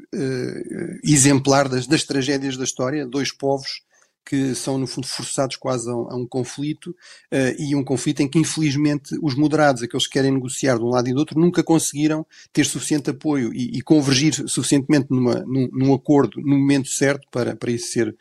exemplar 1.03 1.69
das, 1.69 1.87
das 1.87 2.03
tragédias 2.03 2.57
da 2.57 2.63
história, 2.63 3.05
dois 3.05 3.31
povos 3.31 3.81
que 4.25 4.53
são, 4.55 4.77
no 4.77 4.87
fundo, 4.87 5.07
forçados 5.07 5.55
quase 5.55 5.89
a 5.89 5.95
um, 5.95 6.11
a 6.11 6.15
um 6.15 6.25
conflito, 6.27 6.91
uh, 7.31 7.55
e 7.57 7.75
um 7.75 7.83
conflito 7.83 8.21
em 8.21 8.27
que, 8.27 8.39
infelizmente, 8.39 9.17
os 9.21 9.35
moderados, 9.35 9.83
aqueles 9.83 10.07
que 10.07 10.13
querem 10.13 10.31
negociar 10.31 10.77
de 10.77 10.83
um 10.83 10.89
lado 10.89 11.09
e 11.09 11.13
do 11.13 11.19
outro, 11.19 11.39
nunca 11.39 11.63
conseguiram 11.63 12.25
ter 12.53 12.65
suficiente 12.65 13.09
apoio 13.09 13.53
e, 13.53 13.77
e 13.77 13.81
convergir 13.81 14.33
suficientemente 14.47 15.07
numa, 15.09 15.41
num, 15.41 15.69
num, 15.71 15.93
acordo 15.93 16.39
no 16.41 16.57
momento 16.57 16.89
certo 16.89 17.27
para, 17.31 17.55
para 17.55 17.71
isso 17.71 17.91
ser 17.91 18.15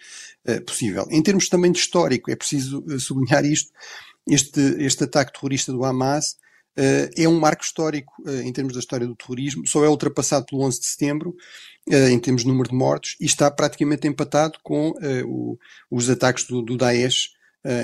uh, 0.49 0.65
possível. 0.65 1.07
Em 1.11 1.23
termos 1.23 1.49
também 1.49 1.73
de 1.73 1.79
histórico, 1.79 2.31
é 2.31 2.37
preciso 2.37 2.81
uh, 2.81 2.99
sublinhar 2.99 3.45
isto, 3.45 3.71
este, 4.27 4.61
este 4.79 5.05
ataque 5.05 5.33
terrorista 5.33 5.73
do 5.73 5.85
Hamas 5.85 6.37
é 7.17 7.29
um 7.29 7.39
marco 7.39 7.63
histórico 7.63 8.13
em 8.45 8.53
termos 8.53 8.73
da 8.73 8.81
história 8.81 9.07
do 9.07 9.17
terrorismo, 9.17 9.67
só 9.67 9.85
é 9.85 9.89
ultrapassado 9.89 10.47
pelo 10.47 10.63
11 10.63 10.81
de 10.81 10.87
setembro, 10.87 11.35
em 11.89 12.19
termos 12.19 12.43
de 12.43 12.49
número 12.49 12.71
de 12.71 12.75
mortos, 12.75 13.17
e 13.21 13.27
está 13.27 13.51
praticamente 13.51 14.07
empatado 14.07 14.59
com 14.63 14.93
os 15.91 16.09
ataques 16.09 16.45
do, 16.45 16.77
Daesh 16.77 17.31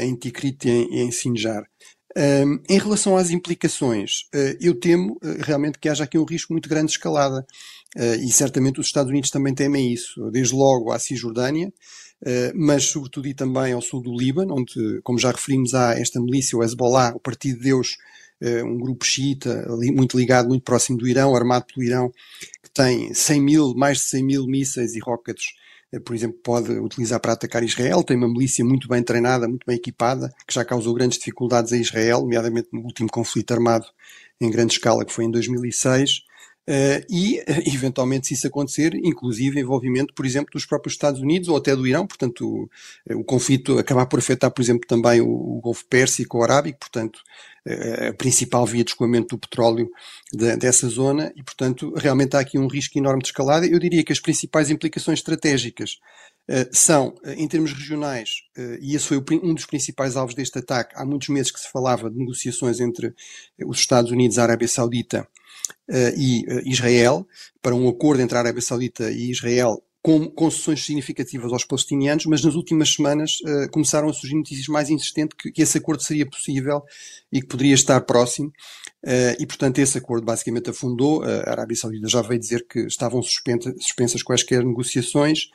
em 0.03 0.15
Tikrit 0.17 0.69
e 0.69 1.00
em, 1.00 1.11
Sinjar. 1.11 1.65
Um, 2.17 2.62
em 2.71 2.79
relação 2.79 3.15
às 3.17 3.31
implicações, 3.31 4.23
eu 4.61 4.75
temo 4.79 5.19
realmente 5.41 5.79
que 5.79 5.88
haja 5.88 6.05
aqui 6.05 6.17
um 6.17 6.25
risco 6.25 6.53
muito 6.55 6.69
grande 6.69 6.87
de 6.87 6.93
escalada, 6.93 7.45
e 7.97 8.31
certamente 8.33 8.81
os 8.81 8.87
Estados 8.87 9.11
Unidos 9.11 9.31
também 9.31 9.55
temem 9.55 9.93
isso, 9.93 10.31
desde 10.31 10.55
logo 10.55 10.93
à 10.93 10.99
Cisjordânia, 10.99 11.73
mas 12.55 12.85
sobretudo 12.85 13.29
e 13.29 13.35
também 13.35 13.73
ao 13.73 13.83
sul 13.83 14.00
do 14.00 14.17
Líbano, 14.17 14.55
onde, 14.55 15.00
como 15.03 15.19
já 15.19 15.31
referimos, 15.31 15.75
há 15.75 15.93
esta 15.99 16.21
milícia, 16.21 16.57
o 16.57 16.62
Hezbollah, 16.62 17.15
o 17.15 17.21
Partido 17.21 17.59
de 17.59 17.65
Deus, 17.65 17.97
um 18.64 18.76
grupo 18.78 19.05
xiita 19.05 19.66
muito 19.95 20.19
ligado, 20.19 20.49
muito 20.49 20.62
próximo 20.62 20.99
do 20.99 21.09
Irão, 21.09 21.35
armado 21.35 21.64
pelo 21.66 21.87
Irão, 21.87 22.12
que 22.62 22.71
tem 22.71 23.12
100 23.14 23.40
mil, 23.40 23.75
mais 23.75 23.99
de 23.99 24.05
100 24.05 24.25
mil 24.25 24.47
mísseis 24.47 24.95
e 24.95 25.00
rockets, 25.00 25.55
eh, 25.93 26.00
por 26.00 26.14
exemplo, 26.14 26.38
pode 26.43 26.73
utilizar 26.73 27.21
para 27.21 27.33
atacar 27.33 27.62
Israel. 27.62 28.02
Tem 28.02 28.16
uma 28.16 28.28
milícia 28.28 28.64
muito 28.64 28.88
bem 28.88 29.02
treinada, 29.02 29.49
muito 29.49 29.66
bem 29.66 29.76
equipada, 29.76 30.33
que 30.47 30.55
já 30.55 30.64
causou 30.64 30.95
grandes 30.95 31.19
dificuldades 31.19 31.73
a 31.73 31.76
Israel, 31.76 32.21
nomeadamente 32.21 32.69
no 32.73 32.81
último 32.83 33.09
conflito 33.11 33.52
armado 33.52 33.87
em 34.40 34.50
grande 34.50 34.75
escala, 34.75 35.05
que 35.05 35.12
foi 35.12 35.25
em 35.25 35.31
2006. 35.31 36.25
Uh, 36.68 36.99
e, 37.08 37.40
eventualmente, 37.73 38.26
se 38.26 38.35
isso 38.35 38.46
acontecer, 38.46 38.94
inclusive 38.96 39.61
envolvimento, 39.61 40.12
por 40.12 40.26
exemplo, 40.26 40.50
dos 40.52 40.66
próprios 40.66 40.94
Estados 40.94 41.20
Unidos 41.20 41.49
ou 41.49 41.56
até 41.56 41.76
do 41.76 41.87
Irão, 41.87 42.06
portanto, 42.06 42.68
o, 43.08 43.20
o 43.20 43.25
conflito 43.25 43.78
acabar 43.78 44.06
por 44.06 44.18
afetar, 44.18 44.50
por 44.50 44.61
exemplo, 44.61 44.87
também 44.87 45.20
o, 45.20 45.28
o 45.28 45.61
Golfo 45.61 45.85
Pérsico 45.87 46.38
ou 46.38 46.42
Arábico, 46.42 46.80
portanto, 46.80 47.20
uh, 47.68 48.08
a 48.08 48.12
principal 48.14 48.66
via 48.66 48.82
de 48.82 48.90
escoamento 48.90 49.37
do 49.37 49.40
petróleo 49.40 49.88
de, 50.32 50.56
dessa 50.56 50.88
zona, 50.88 51.32
e, 51.37 51.42
portanto, 51.42 51.92
realmente 51.96 52.37
há 52.37 52.40
aqui 52.40 52.58
um 52.58 52.66
risco 52.66 52.99
enorme 52.99 53.23
de 53.23 53.28
escalada. 53.28 53.64
Eu 53.64 53.78
diria 53.78 54.04
que 54.04 54.12
as 54.12 54.20
principais 54.20 54.68
implicações 54.68 55.20
estratégicas 55.20 55.99
Uh, 56.49 56.62
são, 56.70 57.08
uh, 57.08 57.30
em 57.30 57.49
termos 57.49 57.73
regionais, 57.73 58.30
uh, 58.56 58.78
e 58.80 58.94
esse 58.94 59.08
foi 59.08 59.16
o, 59.16 59.25
um 59.42 59.52
dos 59.52 59.66
principais 59.66 60.16
alvos 60.16 60.32
deste 60.32 60.56
ataque, 60.56 60.94
há 60.94 61.04
muitos 61.04 61.28
meses 61.28 61.50
que 61.50 61.58
se 61.58 61.68
falava 61.68 62.08
de 62.08 62.16
negociações 62.16 62.78
entre 62.78 63.12
os 63.66 63.80
Estados 63.80 64.12
Unidos, 64.12 64.38
a 64.38 64.44
Arábia 64.44 64.68
Saudita 64.68 65.26
e 66.16 66.44
uh, 66.49 66.62
Israel, 66.64 67.26
para 67.62 67.75
um 67.75 67.88
acordo 67.88 68.23
entre 68.23 68.37
a 68.37 68.40
Arábia 68.40 68.62
Saudita 68.62 69.11
e 69.11 69.30
Israel 69.30 69.82
com 70.06 70.30
concessões 70.30 70.85
significativas 70.85 71.52
aos 71.52 71.64
palestinianos, 71.64 72.26
mas 72.26 72.40
nas 72.40 72.54
últimas 72.54 72.94
semanas 72.94 73.38
uh, 73.40 73.68
começaram 73.73 74.08
a 74.08 74.12
surgir 74.12 74.37
notícias 74.37 74.68
mais 74.68 74.88
insistentes 74.88 75.37
que, 75.37 75.50
que, 75.50 75.61
esse 75.61 75.78
acordo 75.78 76.00
seria 76.00 76.25
possível 76.25 76.85
e 77.32 77.40
que 77.40 77.49
poderia 77.49 77.75
estar 77.75 78.00
próximo. 78.02 78.52
Uh, 79.04 79.35
e, 79.40 79.44
portanto, 79.44 79.80
esse 79.80 79.99
acordo 79.99 80.25
basicamente 80.25 80.70
afundou. 80.70 81.25
A 81.25 81.50
Arábia 81.50 81.76
Saudita 81.76 82.06
já 82.06 82.23
veio 82.23 82.38
dizer 82.38 82.64
que 82.68 82.87
estavam 82.87 83.20
suspensas 83.20 84.23
quaisquer 84.23 84.64
negociações. 84.64 85.50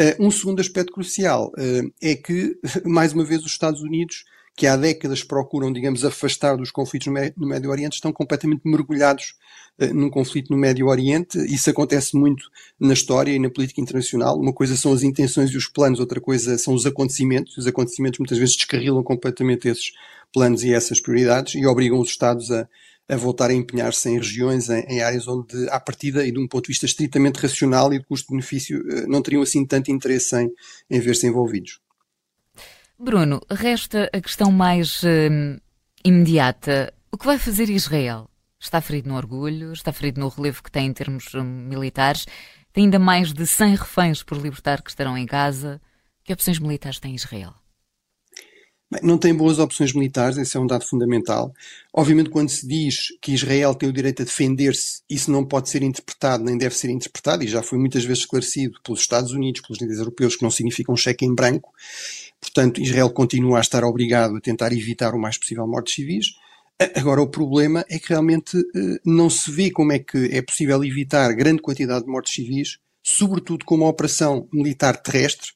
Uh, 0.00 0.24
um 0.24 0.30
segundo 0.30 0.60
aspecto 0.60 0.92
crucial 0.92 1.50
uh, 1.58 1.92
é 2.00 2.14
que, 2.14 2.56
mais 2.86 3.12
uma 3.12 3.24
vez, 3.24 3.40
os 3.40 3.50
Estados 3.50 3.80
Unidos, 3.80 4.24
que 4.56 4.66
há 4.66 4.76
décadas 4.76 5.22
procuram, 5.22 5.70
digamos, 5.70 6.04
afastar 6.04 6.56
dos 6.56 6.70
conflitos 6.70 7.12
no 7.36 7.46
Médio 7.46 7.70
Oriente, 7.70 7.94
estão 7.94 8.10
completamente 8.10 8.62
mergulhados 8.64 9.34
num 9.92 10.08
conflito 10.08 10.50
no 10.50 10.58
Médio 10.58 10.86
Oriente. 10.86 11.38
Isso 11.52 11.68
acontece 11.68 12.16
muito 12.16 12.50
na 12.80 12.94
história 12.94 13.30
e 13.30 13.38
na 13.38 13.50
política 13.50 13.82
internacional. 13.82 14.40
Uma 14.40 14.54
coisa 14.54 14.74
são 14.74 14.94
as 14.94 15.02
intenções 15.02 15.50
e 15.50 15.56
os 15.58 15.68
planos, 15.68 16.00
outra 16.00 16.20
coisa 16.20 16.56
são 16.56 16.72
os 16.72 16.86
acontecimentos. 16.86 17.58
Os 17.58 17.66
acontecimentos 17.66 18.18
muitas 18.18 18.38
vezes 18.38 18.56
descarrilam 18.56 19.02
completamente 19.02 19.68
esses 19.68 19.92
planos 20.32 20.64
e 20.64 20.72
essas 20.72 21.00
prioridades 21.00 21.54
e 21.54 21.66
obrigam 21.66 22.00
os 22.00 22.08
Estados 22.08 22.50
a 22.50 22.66
a 23.08 23.16
voltar 23.16 23.50
a 23.50 23.54
empenhar-se 23.54 24.08
em 24.08 24.16
regiões, 24.16 24.68
em, 24.68 24.80
em, 24.88 25.00
áreas 25.00 25.28
onde, 25.28 25.68
à 25.70 25.78
partida 25.78 26.26
e 26.26 26.32
de 26.32 26.38
um 26.38 26.48
ponto 26.48 26.64
de 26.64 26.72
vista 26.72 26.86
estritamente 26.86 27.38
racional 27.38 27.92
e 27.92 27.98
de 27.98 28.04
custo-benefício, 28.04 28.82
eh, 28.90 29.06
não 29.06 29.22
teriam 29.22 29.42
assim 29.42 29.64
tanto 29.64 29.92
interesse 29.92 30.34
em, 30.36 30.50
em 30.90 31.00
ver-se 31.00 31.26
envolvidos. 31.26 31.80
Bruno, 32.98 33.40
resta 33.50 34.08
a 34.12 34.20
questão 34.20 34.50
mais 34.50 35.02
uh, 35.02 35.60
imediata. 36.04 36.92
O 37.12 37.18
que 37.18 37.26
vai 37.26 37.38
fazer 37.38 37.68
Israel? 37.68 38.28
Está 38.58 38.80
ferido 38.80 39.08
no 39.08 39.16
orgulho, 39.16 39.72
está 39.72 39.92
ferido 39.92 40.18
no 40.18 40.28
relevo 40.28 40.62
que 40.62 40.70
tem 40.70 40.86
em 40.86 40.92
termos 40.92 41.34
hum, 41.34 41.44
militares, 41.44 42.26
tem 42.72 42.84
ainda 42.84 42.98
mais 42.98 43.32
de 43.32 43.46
100 43.46 43.76
reféns 43.76 44.22
por 44.22 44.38
libertar 44.38 44.82
que 44.82 44.90
estarão 44.90 45.16
em 45.16 45.26
Gaza. 45.26 45.80
Que 46.24 46.32
opções 46.32 46.58
militares 46.58 46.98
tem 46.98 47.14
Israel? 47.14 47.54
Bem, 48.90 49.00
não 49.02 49.18
tem 49.18 49.34
boas 49.34 49.58
opções 49.58 49.92
militares, 49.92 50.38
esse 50.38 50.56
é 50.56 50.60
um 50.60 50.66
dado 50.66 50.84
fundamental. 50.84 51.52
Obviamente, 51.92 52.30
quando 52.30 52.48
se 52.48 52.66
diz 52.66 53.08
que 53.20 53.32
Israel 53.32 53.74
tem 53.74 53.88
o 53.88 53.92
direito 53.92 54.22
a 54.22 54.24
defender-se, 54.24 55.02
isso 55.10 55.30
não 55.30 55.44
pode 55.44 55.68
ser 55.68 55.82
interpretado, 55.82 56.44
nem 56.44 56.56
deve 56.56 56.74
ser 56.74 56.90
interpretado, 56.90 57.42
e 57.42 57.48
já 57.48 57.62
foi 57.62 57.78
muitas 57.78 58.04
vezes 58.04 58.24
esclarecido 58.24 58.80
pelos 58.82 59.00
Estados 59.00 59.32
Unidos, 59.32 59.60
pelos 59.60 59.80
líderes 59.80 59.98
europeus, 59.98 60.36
que 60.36 60.42
não 60.42 60.50
significa 60.50 60.92
um 60.92 60.96
cheque 60.96 61.24
em 61.24 61.34
branco. 61.34 61.72
Portanto, 62.40 62.80
Israel 62.80 63.10
continua 63.10 63.58
a 63.58 63.60
estar 63.60 63.84
obrigado 63.84 64.36
a 64.36 64.40
tentar 64.40 64.72
evitar 64.72 65.14
o 65.14 65.18
mais 65.18 65.38
possível 65.38 65.66
mortes 65.66 65.94
civis. 65.94 66.26
Agora, 66.94 67.22
o 67.22 67.30
problema 67.30 67.84
é 67.88 67.98
que 67.98 68.10
realmente 68.10 68.56
eh, 68.58 69.00
não 69.04 69.30
se 69.30 69.50
vê 69.50 69.70
como 69.70 69.92
é 69.92 69.98
que 69.98 70.26
é 70.30 70.42
possível 70.42 70.84
evitar 70.84 71.32
grande 71.32 71.62
quantidade 71.62 72.04
de 72.04 72.10
mortes 72.10 72.34
civis, 72.34 72.78
sobretudo 73.02 73.64
com 73.64 73.76
uma 73.76 73.88
operação 73.88 74.46
militar 74.52 74.96
terrestre, 74.96 75.52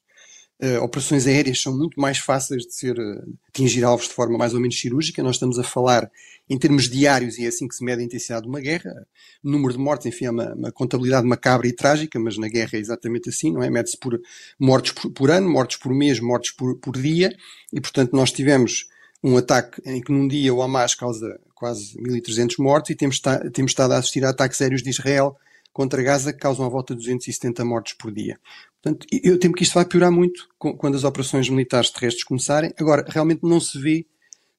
uh, 0.62 0.82
operações 0.82 1.26
aéreas 1.26 1.60
são 1.60 1.76
muito 1.76 2.00
mais 2.00 2.18
fáceis 2.18 2.66
de 2.66 2.74
ser 2.74 2.98
uh, 2.98 3.38
atingir 3.48 3.84
alvos 3.84 4.08
de 4.08 4.14
forma 4.14 4.38
mais 4.38 4.54
ou 4.54 4.60
menos 4.60 4.78
cirúrgica. 4.78 5.22
Nós 5.22 5.36
estamos 5.36 5.58
a 5.58 5.62
falar 5.62 6.10
em 6.48 6.58
termos 6.58 6.88
diários 6.88 7.38
e 7.38 7.44
é 7.44 7.48
assim 7.48 7.66
que 7.66 7.74
se 7.74 7.84
mede 7.84 8.02
a 8.02 8.04
intensidade 8.04 8.42
de 8.42 8.48
uma 8.48 8.60
guerra. 8.60 9.06
O 9.42 9.50
número 9.50 9.72
de 9.72 9.78
mortes, 9.78 10.06
enfim, 10.06 10.26
é 10.26 10.30
uma, 10.30 10.54
uma 10.54 10.72
contabilidade 10.72 11.26
macabra 11.26 11.66
e 11.66 11.72
trágica, 11.72 12.18
mas 12.18 12.36
na 12.36 12.48
guerra 12.48 12.70
é 12.74 12.78
exatamente 12.78 13.28
assim, 13.28 13.52
não 13.52 13.62
é? 13.62 13.70
Mede-se 13.70 13.96
por 13.96 14.20
mortes 14.58 14.92
por, 14.92 15.10
por, 15.12 15.30
ano, 15.30 15.48
mortes 15.48 15.78
por 15.78 15.94
mês, 15.94 16.20
mortes 16.20 16.52
por, 16.52 16.76
por 16.76 16.96
dia 16.96 17.34
e, 17.72 17.80
portanto, 17.80 18.12
nós 18.12 18.32
tivemos 18.32 18.86
um 19.22 19.36
ataque 19.36 19.80
em 19.84 20.00
que 20.00 20.12
num 20.12 20.26
dia 20.26 20.52
o 20.52 20.62
Hamas 20.62 20.94
causa 20.94 21.38
quase 21.54 21.94
1.300 21.98 22.54
mortos 22.58 22.90
e 22.90 22.94
temos, 22.94 23.20
temos 23.52 23.72
estado 23.72 23.92
a 23.92 23.98
assistir 23.98 24.24
a 24.24 24.30
ataques 24.30 24.60
aéreos 24.60 24.82
de 24.82 24.90
Israel 24.90 25.36
contra 25.72 26.02
Gaza 26.02 26.32
que 26.32 26.38
causam 26.38 26.64
a 26.66 26.68
volta 26.68 26.94
de 26.94 27.00
270 27.00 27.64
mortes 27.64 27.94
por 27.94 28.10
dia. 28.10 28.38
Portanto, 28.82 29.06
eu 29.22 29.38
temo 29.38 29.54
que 29.54 29.62
isto 29.62 29.74
vai 29.74 29.84
piorar 29.84 30.10
muito 30.10 30.48
quando 30.58 30.96
as 30.96 31.04
operações 31.04 31.48
militares 31.48 31.90
terrestres 31.90 32.24
começarem. 32.24 32.72
Agora, 32.78 33.04
realmente 33.08 33.40
não 33.42 33.60
se 33.60 33.78
vê 33.78 34.06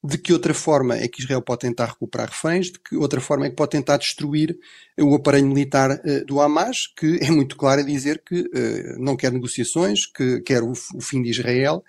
de 0.04 0.18
que 0.18 0.32
outra 0.32 0.52
forma 0.52 0.96
é 0.96 1.06
que 1.06 1.22
Israel 1.22 1.42
pode 1.42 1.60
tentar 1.60 1.86
recuperar 1.86 2.28
reféns, 2.28 2.72
de 2.72 2.78
que 2.78 2.96
outra 2.96 3.20
forma 3.20 3.46
é 3.46 3.50
que 3.50 3.56
pode 3.56 3.70
tentar 3.70 3.98
destruir 3.98 4.58
o 4.98 5.14
aparelho 5.14 5.46
militar 5.46 5.90
uh, 5.92 6.24
do 6.24 6.40
Hamas, 6.40 6.88
que 6.96 7.18
é 7.22 7.30
muito 7.30 7.56
claro 7.56 7.80
a 7.80 7.84
dizer 7.84 8.22
que 8.24 8.40
uh, 8.40 8.98
não 8.98 9.16
quer 9.16 9.32
negociações, 9.32 10.06
que 10.06 10.40
quer 10.40 10.62
o 10.62 10.74
fim 10.74 11.22
de 11.22 11.30
Israel 11.30 11.84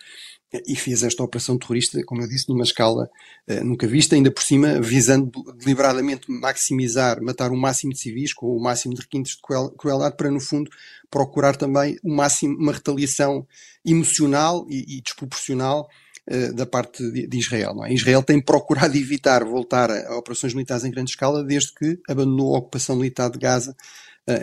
e 0.68 0.76
fez 0.76 1.04
esta 1.04 1.24
operação 1.24 1.58
terrorista, 1.58 2.04
como 2.06 2.22
eu 2.22 2.28
disse, 2.28 2.48
numa 2.50 2.64
escala 2.64 3.10
uh, 3.48 3.64
nunca 3.64 3.88
vista, 3.88 4.16
ainda 4.16 4.32
por 4.32 4.44
cima 4.44 4.80
visando 4.80 5.32
deliberadamente 5.58 6.30
maximizar, 6.30 7.22
matar 7.22 7.52
o 7.52 7.58
máximo 7.58 7.94
de 7.94 8.00
civis 8.00 8.34
com 8.34 8.56
o 8.56 8.62
máximo 8.62 8.94
de 8.94 9.02
requintes 9.02 9.36
de 9.36 9.42
crueldade 9.78 10.16
para, 10.16 10.30
no 10.30 10.40
fundo, 10.40 10.70
procurar 11.10 11.56
também 11.56 11.98
o 12.04 12.14
máximo, 12.14 12.56
uma 12.58 12.74
retaliação 12.74 13.48
emocional 13.86 14.66
e, 14.70 14.98
e 14.98 15.02
desproporcional 15.02 15.90
uh, 16.30 16.54
da 16.54 16.66
parte 16.66 17.04
de, 17.12 17.28
de 17.28 17.38
Israel. 17.38 17.84
É? 17.84 17.94
Israel 17.94 18.22
tem 18.22 18.40
procurado 18.42 18.96
evitar 18.96 19.44
voltar 19.44 19.90
a, 19.90 20.10
a, 20.10 20.18
operações 20.18 20.54
militares 20.54 20.84
em 20.84 20.92
grande 20.92 21.12
escala 21.12 21.44
desde 21.44 21.74
que 21.74 22.00
abandonou 22.08 22.56
a 22.56 22.60
ocupação 22.60 22.96
militar 22.96 23.30
de 23.30 23.40
Gaza 23.40 23.76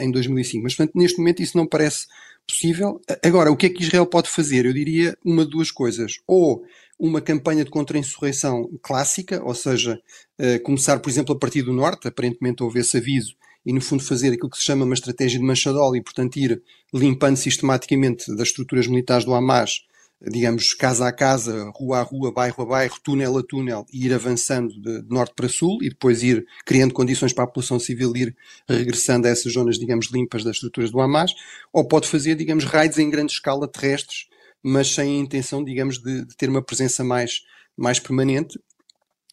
em 0.00 0.10
2005. 0.10 0.62
Mas, 0.62 0.74
portanto, 0.74 0.96
neste 0.96 1.18
momento 1.18 1.42
isso 1.42 1.56
não 1.56 1.66
parece 1.66 2.06
possível. 2.46 3.00
Agora, 3.22 3.50
o 3.50 3.56
que 3.56 3.66
é 3.66 3.70
que 3.70 3.82
Israel 3.82 4.06
pode 4.06 4.28
fazer? 4.28 4.66
Eu 4.66 4.72
diria 4.72 5.16
uma 5.24 5.44
de 5.44 5.50
duas 5.50 5.70
coisas. 5.70 6.14
Ou 6.26 6.62
uma 6.98 7.20
campanha 7.20 7.64
de 7.64 7.70
contra-insurreição 7.70 8.68
clássica, 8.82 9.42
ou 9.42 9.54
seja, 9.54 9.98
uh, 10.38 10.62
começar, 10.62 10.98
por 10.98 11.08
exemplo, 11.08 11.34
a 11.34 11.38
partir 11.38 11.62
do 11.62 11.72
norte, 11.72 12.08
aparentemente 12.08 12.62
houve 12.62 12.80
esse 12.80 12.98
aviso, 12.98 13.34
e 13.64 13.72
no 13.72 13.80
fundo 13.80 14.02
fazer 14.02 14.32
aquilo 14.32 14.50
que 14.50 14.58
se 14.58 14.64
chama 14.64 14.84
uma 14.84 14.94
estratégia 14.94 15.38
de 15.38 15.44
manchadol 15.44 15.96
e, 15.96 16.02
portanto, 16.02 16.36
ir 16.36 16.62
limpando 16.92 17.36
sistematicamente 17.36 18.34
das 18.36 18.48
estruturas 18.48 18.86
militares 18.86 19.24
do 19.24 19.34
Hamas 19.34 19.86
digamos, 20.28 20.74
casa 20.74 21.08
a 21.08 21.12
casa, 21.12 21.70
rua 21.74 22.00
a 22.00 22.02
rua, 22.02 22.30
bairro 22.30 22.62
a 22.62 22.66
bairro, 22.66 23.00
túnel 23.02 23.38
a 23.38 23.42
túnel, 23.42 23.86
e 23.92 24.04
ir 24.06 24.12
avançando 24.12 24.68
de, 24.80 25.02
norte 25.08 25.32
para 25.34 25.48
sul 25.48 25.78
e 25.82 25.88
depois 25.88 26.22
ir 26.22 26.46
criando 26.66 26.92
condições 26.92 27.32
para 27.32 27.44
a 27.44 27.46
população 27.46 27.78
civil 27.78 28.14
ir 28.14 28.36
regressando 28.68 29.26
a 29.26 29.30
essas 29.30 29.52
zonas, 29.52 29.78
digamos, 29.78 30.10
limpas 30.12 30.44
das 30.44 30.56
estruturas 30.56 30.90
do 30.90 31.00
Hamas, 31.00 31.32
ou 31.72 31.86
pode 31.86 32.06
fazer, 32.06 32.34
digamos, 32.34 32.64
raids 32.64 32.98
em 32.98 33.08
grande 33.08 33.32
escala 33.32 33.66
terrestres, 33.66 34.26
mas 34.62 34.92
sem 34.92 35.16
a 35.16 35.20
intenção, 35.20 35.64
digamos, 35.64 35.98
de, 35.98 36.26
de 36.26 36.36
ter 36.36 36.50
uma 36.50 36.62
presença 36.62 37.02
mais, 37.02 37.40
mais 37.76 37.98
permanente. 37.98 38.60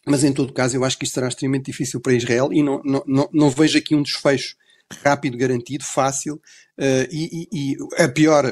Mas 0.06 0.24
em 0.24 0.32
todo 0.32 0.54
caso, 0.54 0.74
eu 0.74 0.84
acho 0.84 0.98
que 0.98 1.04
isto 1.04 1.14
será 1.14 1.28
extremamente 1.28 1.66
difícil 1.66 2.00
para 2.00 2.14
Israel 2.14 2.48
e 2.50 2.62
não, 2.62 2.80
não, 2.82 3.04
não, 3.06 3.28
não 3.30 3.50
vejo 3.50 3.76
aqui 3.76 3.94
um 3.94 4.02
desfecho 4.02 4.56
rápido, 5.02 5.36
garantido, 5.36 5.84
fácil, 5.84 6.34
uh, 6.34 7.08
e, 7.10 7.48
e, 7.52 7.72
e, 7.72 7.76
a, 8.02 8.08
pior, 8.08 8.44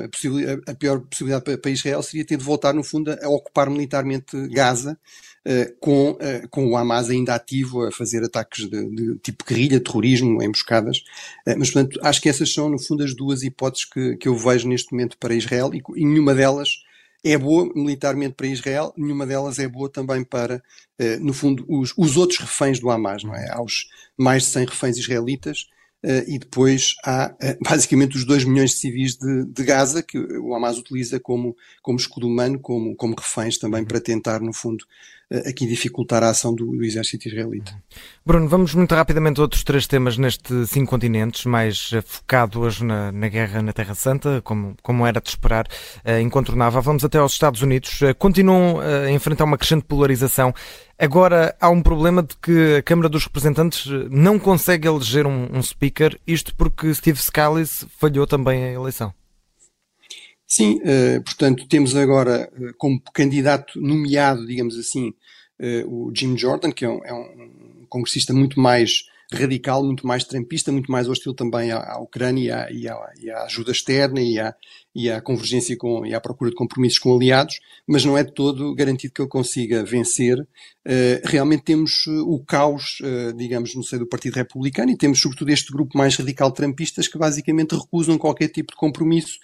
a, 0.67 0.75
pior 0.75 1.01
possibilidade 1.01 1.57
para, 1.57 1.71
Israel 1.71 2.03
seria 2.03 2.27
ter 2.27 2.37
de 2.37 2.45
voltar, 2.45 2.75
no 2.75 2.85
fundo, 2.85 3.11
a, 3.11 3.29
ocupar 3.29 3.71
militarmente 3.71 4.47
Gaza, 4.49 4.99
uh, 5.47 5.77
com, 5.81 6.11
uh, 6.11 6.49
com 6.51 6.69
o 6.69 6.77
Hamas 6.77 7.09
ainda 7.09 7.35
ativo 7.35 7.87
a 7.87 7.93
fazer 7.93 8.23
ataques 8.23 8.69
de, 8.69 8.91
de 8.91 9.19
tipo 9.19 9.45
guerrilha, 9.45 9.81
terrorismo, 9.81 10.43
emboscadas. 10.43 11.03
mas, 11.57 11.71
portanto, 11.71 11.99
acho 12.03 12.21
que 12.21 12.29
essas 12.29 12.53
são, 12.53 12.69
no 12.69 12.79
fundo, 12.79 13.03
as 13.03 13.15
duas 13.15 13.43
hipóteses 13.43 13.87
que, 13.87 14.17
que 14.17 14.29
eu 14.29 14.37
vejo 14.37 14.69
neste 14.69 14.93
momento 14.93 15.17
para 15.19 15.35
Israel, 15.35 15.71
e, 15.75 15.83
e 15.97 16.05
nenhuma 16.05 16.35
delas 16.35 16.85
é 17.25 17.37
boa 17.37 17.69
militarmente 17.75 18.35
para 18.35 18.47
Israel, 18.47 18.93
nenhuma 18.97 19.27
delas 19.27 19.59
é 19.59 19.67
boa 19.67 19.89
também 19.89 20.23
para, 20.23 20.63
no 21.21 21.33
fundo, 21.33 21.65
os, 21.67 21.93
os 21.97 22.17
outros 22.17 22.39
reféns 22.39 22.79
do 22.79 22.89
Hamas, 22.89 23.25
não 23.25 23.35
é? 23.35 23.51
Aos 23.51 23.89
mais 24.17 24.45
de 24.45 24.51
100 24.51 24.67
reféns 24.67 24.97
israelitas, 24.97 25.67
e 26.29 26.39
depois 26.39 26.95
há 27.05 27.35
uh, 27.35 27.59
basicamente 27.69 28.17
os 28.17 28.25
2 28.25 28.45
milhões 28.45 28.71
de 28.71 28.77
civis 28.77 29.17
de, 29.17 29.45
de, 29.45 29.65
Gaza 29.65 30.03
que 30.03 30.19
o 30.19 30.55
Hamas 30.55 30.79
utiliza 30.79 31.19
como, 31.19 31.57
como 31.83 31.99
escudo 31.99 32.27
humano, 32.29 32.59
como, 32.61 32.95
como 32.95 33.17
reféns 33.19 33.59
também 33.59 33.85
para 33.85 34.01
tentar, 34.01 34.41
no 34.41 34.53
fundo, 34.53 34.85
aqui 35.47 35.67
dificultar 35.67 36.23
a 36.23 36.31
ação 36.31 36.55
do, 36.55 36.67
do, 36.67 36.85
exército 36.85 37.29
israelita. 37.29 37.73
Bruno, 38.25 38.49
vamos 38.49 38.75
muito 38.75 38.95
rapidamente 38.95 39.41
a 39.41 39.43
outros 39.43 39.65
três 39.65 39.87
temas 39.87 40.17
nestes 40.17 40.71
cinco 40.71 40.91
continentes, 40.91 41.45
mais 41.45 41.91
focado 42.05 42.61
hoje 42.61 42.85
na, 42.85 43.11
na 43.11 43.29
guerra 43.29 43.63
na 43.63 43.73
Terra 43.73 43.95
Santa, 43.95 44.41
como, 44.43 44.77
como 44.83 45.07
era 45.07 45.21
de 45.21 45.29
esperar, 45.29 45.67
incontornável. 46.23 46.81
Vamos 46.81 47.05
até 47.05 47.19
aos 47.19 47.33
Estados 47.33 47.63
Unidos. 47.63 48.01
continuam 48.19 48.81
a 48.81 49.11
enfrentar 49.11 49.45
uma 49.45 49.59
crescente 49.59 49.85
polarização 49.85 50.55
Agora 50.99 51.55
há 51.61 51.69
um 51.69 51.83
problema 51.83 52.23
de 52.23 52.35
que 52.39 52.77
a 52.77 52.83
Câmara 52.83 53.09
dos 53.09 53.25
Representantes 53.25 53.87
não 54.11 54.39
consegue 54.39 54.89
eleger 54.89 55.27
um, 55.27 55.47
um 55.53 55.63
speaker, 55.63 56.19
isto 56.27 56.55
porque 56.55 56.95
Steve 56.95 57.21
Scalise 57.21 57.87
falhou 57.99 58.27
também 58.27 58.65
a 58.65 58.73
eleição. 58.73 59.13
Sim, 60.47 60.77
uh, 60.77 61.21
portanto, 61.25 61.67
temos 61.67 61.97
agora 61.97 62.49
uh, 62.57 62.73
como 62.79 63.01
candidato 63.13 63.81
nomeado, 63.81 64.47
digamos 64.47 64.79
assim, 64.79 65.13
uh, 65.61 65.89
o 65.89 66.13
Jim 66.15 66.39
Jordan, 66.39 66.71
que 66.71 66.85
é 66.85 66.89
um, 66.89 67.05
é 67.05 67.13
um 67.13 67.85
congressista 67.89 68.33
muito 68.33 68.61
mais 68.61 69.07
radical, 69.33 69.85
muito 69.85 70.07
mais 70.07 70.23
trampista, 70.23 70.71
muito 70.71 70.91
mais 70.91 71.09
hostil 71.09 71.35
também 71.35 71.73
à, 71.73 71.99
Ucrânia 71.99 72.69
e 72.71 72.89
à, 72.89 73.13
e 73.21 73.29
à, 73.29 73.43
ajuda 73.43 73.73
externa 73.73 74.21
e 74.21 74.39
à, 74.39 74.55
e 74.95 75.11
à 75.11 75.21
convergência 75.21 75.77
com, 75.77 76.07
e 76.07 76.15
à 76.15 76.21
procura 76.21 76.51
de 76.51 76.57
compromissos 76.57 77.01
com 77.01 77.13
aliados, 77.13 77.59
mas 77.85 78.05
não 78.05 78.17
é 78.17 78.23
de 78.23 78.33
todo 78.33 78.73
garantido 78.73 79.13
que 79.13 79.21
ele 79.21 79.29
consiga 79.29 79.83
vencer. 79.83 80.47
Realmente 81.25 81.65
temos 81.65 82.07
o 82.07 82.39
caos, 82.47 82.99
digamos, 83.37 83.75
no 83.75 83.83
seio 83.83 84.03
do 84.03 84.09
Partido 84.09 84.37
Republicano 84.37 84.93
e 84.93 84.97
temos 84.97 85.21
sobretudo 85.21 85.51
este 85.51 85.73
grupo 85.73 85.99
mais 85.99 86.15
radical 86.15 86.51
de 86.51 86.57
trampistas 86.57 87.09
que 87.09 87.19
basicamente 87.19 87.75
recusam 87.75 88.17
qualquer 88.17 88.49
tipo 88.49 88.73
de 88.73 88.79
compromisso 88.79 89.41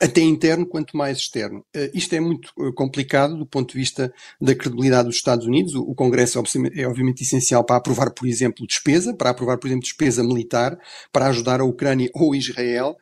até 0.00 0.20
interno 0.20 0.66
quanto 0.66 0.96
mais 0.96 1.18
externo. 1.18 1.60
Uh, 1.74 1.90
isto 1.94 2.14
é 2.14 2.20
muito 2.20 2.50
uh, 2.56 2.72
complicado 2.72 3.36
do 3.36 3.46
ponto 3.46 3.72
de 3.72 3.78
vista 3.78 4.12
da 4.40 4.54
credibilidade 4.54 5.08
dos 5.08 5.16
Estados 5.16 5.46
Unidos. 5.46 5.74
O, 5.74 5.94
Congresso 5.94 6.38
é, 6.38 6.82
é 6.82 6.88
obviamente 6.88 7.22
essencial 7.22 7.64
para 7.64 7.76
aprovar, 7.76 8.10
por 8.12 8.26
exemplo, 8.26 8.66
despesa, 8.66 9.14
para 9.14 9.30
aprovar, 9.30 9.58
por 9.58 9.66
exemplo, 9.66 9.84
despesa 9.84 10.22
militar, 10.22 10.78
para 11.12 11.26
ajudar 11.26 11.60
a 11.60 11.64
Ucrânia 11.64 12.10
ou 12.14 12.34
Israel. 12.34 12.96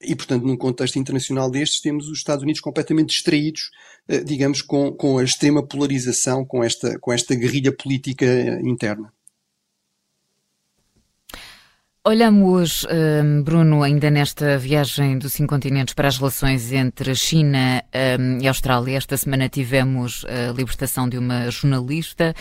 E, 0.00 0.14
portanto, 0.14 0.46
num 0.46 0.56
contexto 0.56 0.98
internacional 0.98 1.50
destes, 1.50 1.80
temos 1.80 2.08
os 2.08 2.18
Estados 2.18 2.42
Unidos 2.44 2.60
completamente 2.60 3.10
distraídos, 3.10 3.70
uh, 4.08 4.24
digamos, 4.24 4.62
com, 4.62 4.92
com 4.92 5.18
a 5.18 5.24
extrema 5.24 5.66
polarização, 5.66 6.44
com 6.44 6.62
esta, 6.62 6.98
com 6.98 7.12
esta 7.12 7.34
guerrilha 7.34 7.72
política 7.72 8.26
interna. 8.62 9.12
Olhamos, 12.08 12.86
hum, 12.90 13.42
Bruno, 13.42 13.82
ainda 13.82 14.10
nesta 14.10 14.56
viagem 14.56 15.18
dos 15.18 15.34
cinco 15.34 15.50
continentes 15.50 15.92
para 15.92 16.08
as 16.08 16.16
relações 16.16 16.72
entre 16.72 17.14
China 17.14 17.84
hum, 18.18 18.38
e 18.40 18.48
Austrália. 18.48 18.96
Esta 18.96 19.14
semana 19.14 19.46
tivemos 19.46 20.24
a 20.24 20.50
libertação 20.52 21.06
de 21.06 21.18
uma 21.18 21.50
jornalista 21.50 22.34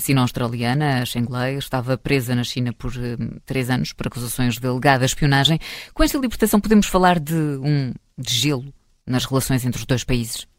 sino-australiana, 0.00 1.02
a 1.02 1.04
Shenglei, 1.04 1.58
estava 1.58 1.98
presa 1.98 2.34
na 2.34 2.44
China 2.44 2.72
por 2.72 2.96
hum, 2.96 3.36
três 3.44 3.68
anos 3.68 3.92
por 3.92 4.06
acusações 4.06 4.56
de 4.56 4.66
alegada 4.66 5.04
espionagem. 5.04 5.58
Com 5.92 6.02
esta 6.02 6.16
libertação 6.16 6.58
podemos 6.58 6.86
falar 6.86 7.20
de 7.20 7.34
um 7.34 7.92
de 8.16 8.34
gelo 8.34 8.72
nas 9.06 9.26
relações 9.26 9.66
entre 9.66 9.80
os 9.80 9.84
dois 9.84 10.02
países? 10.02 10.49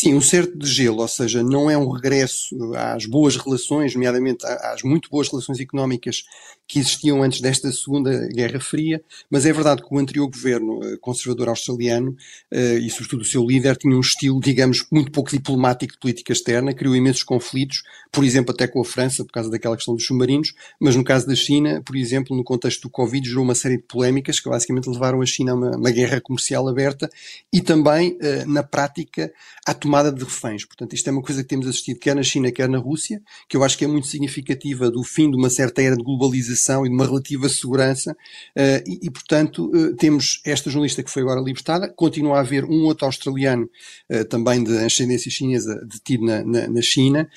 Sim, 0.00 0.14
um 0.14 0.20
certo 0.20 0.56
de 0.56 0.64
gelo, 0.64 1.00
ou 1.00 1.08
seja, 1.08 1.42
não 1.42 1.68
é 1.68 1.76
um 1.76 1.90
regresso 1.90 2.54
às 2.76 3.04
boas 3.04 3.34
relações, 3.34 3.94
nomeadamente 3.94 4.46
às 4.46 4.80
muito 4.84 5.10
boas 5.10 5.28
relações 5.28 5.58
económicas 5.58 6.22
que 6.68 6.78
existiam 6.78 7.20
antes 7.20 7.40
desta 7.40 7.72
Segunda 7.72 8.28
Guerra 8.28 8.60
Fria, 8.60 9.02
mas 9.28 9.44
é 9.44 9.52
verdade 9.52 9.82
que 9.82 9.92
o 9.92 9.98
anterior 9.98 10.28
governo 10.28 10.78
eh, 10.84 10.96
conservador 11.00 11.48
australiano 11.48 12.14
eh, 12.48 12.78
e, 12.78 12.88
sobretudo, 12.90 13.22
o 13.22 13.24
seu 13.24 13.44
líder 13.44 13.76
tinha 13.76 13.96
um 13.96 14.00
estilo, 14.00 14.38
digamos, 14.38 14.86
muito 14.92 15.10
pouco 15.10 15.30
diplomático 15.30 15.94
de 15.94 15.98
política 15.98 16.32
externa, 16.32 16.72
criou 16.72 16.94
imensos 16.94 17.24
conflitos, 17.24 17.82
por 18.10 18.24
exemplo, 18.24 18.52
até 18.52 18.66
com 18.66 18.80
a 18.80 18.84
França, 18.84 19.24
por 19.24 19.32
causa 19.32 19.50
daquela 19.50 19.76
questão 19.76 19.94
dos 19.94 20.06
submarinos, 20.06 20.54
mas 20.80 20.96
no 20.96 21.04
caso 21.04 21.26
da 21.26 21.34
China, 21.34 21.82
por 21.84 21.96
exemplo, 21.96 22.36
no 22.36 22.44
contexto 22.44 22.82
do 22.82 22.90
Covid, 22.90 23.28
gerou 23.28 23.44
uma 23.44 23.54
série 23.54 23.76
de 23.76 23.84
polémicas 23.84 24.40
que 24.40 24.48
basicamente 24.48 24.88
levaram 24.88 25.20
a 25.20 25.26
China 25.26 25.52
a 25.52 25.54
uma, 25.54 25.76
uma 25.76 25.90
guerra 25.90 26.20
comercial 26.20 26.68
aberta 26.68 27.10
e 27.52 27.60
também, 27.60 28.16
eh, 28.20 28.44
na 28.46 28.62
prática, 28.62 29.32
à 29.66 29.74
tomada 29.74 30.10
de 30.10 30.24
reféns. 30.24 30.64
Portanto, 30.64 30.94
isto 30.94 31.08
é 31.08 31.12
uma 31.12 31.22
coisa 31.22 31.42
que 31.42 31.48
temos 31.48 31.66
assistido 31.66 31.98
quer 31.98 32.14
na 32.14 32.22
China, 32.22 32.50
quer 32.50 32.68
na 32.68 32.78
Rússia, 32.78 33.20
que 33.48 33.56
eu 33.56 33.62
acho 33.62 33.76
que 33.76 33.84
é 33.84 33.88
muito 33.88 34.06
significativa 34.06 34.90
do 34.90 35.02
fim 35.02 35.30
de 35.30 35.36
uma 35.36 35.50
certa 35.50 35.82
era 35.82 35.96
de 35.96 36.02
globalização 36.02 36.86
e 36.86 36.88
de 36.88 36.94
uma 36.94 37.04
relativa 37.04 37.48
segurança, 37.48 38.12
uh, 38.12 38.82
e, 38.86 39.00
e, 39.02 39.10
portanto, 39.10 39.70
uh, 39.74 39.94
temos 39.96 40.40
esta 40.44 40.70
jornalista 40.70 41.02
que 41.02 41.10
foi 41.10 41.22
agora 41.22 41.40
libertada, 41.40 41.88
continua 41.88 42.38
a 42.38 42.40
haver 42.40 42.64
um 42.64 42.84
outro 42.84 43.06
australiano, 43.06 43.68
uh, 44.10 44.24
também 44.24 44.62
de 44.62 44.76
ascendência 44.78 45.30
chinesa, 45.30 45.84
detido 45.84 46.24
na, 46.24 46.44
na, 46.44 46.68
na 46.68 46.82
China, 46.82 47.28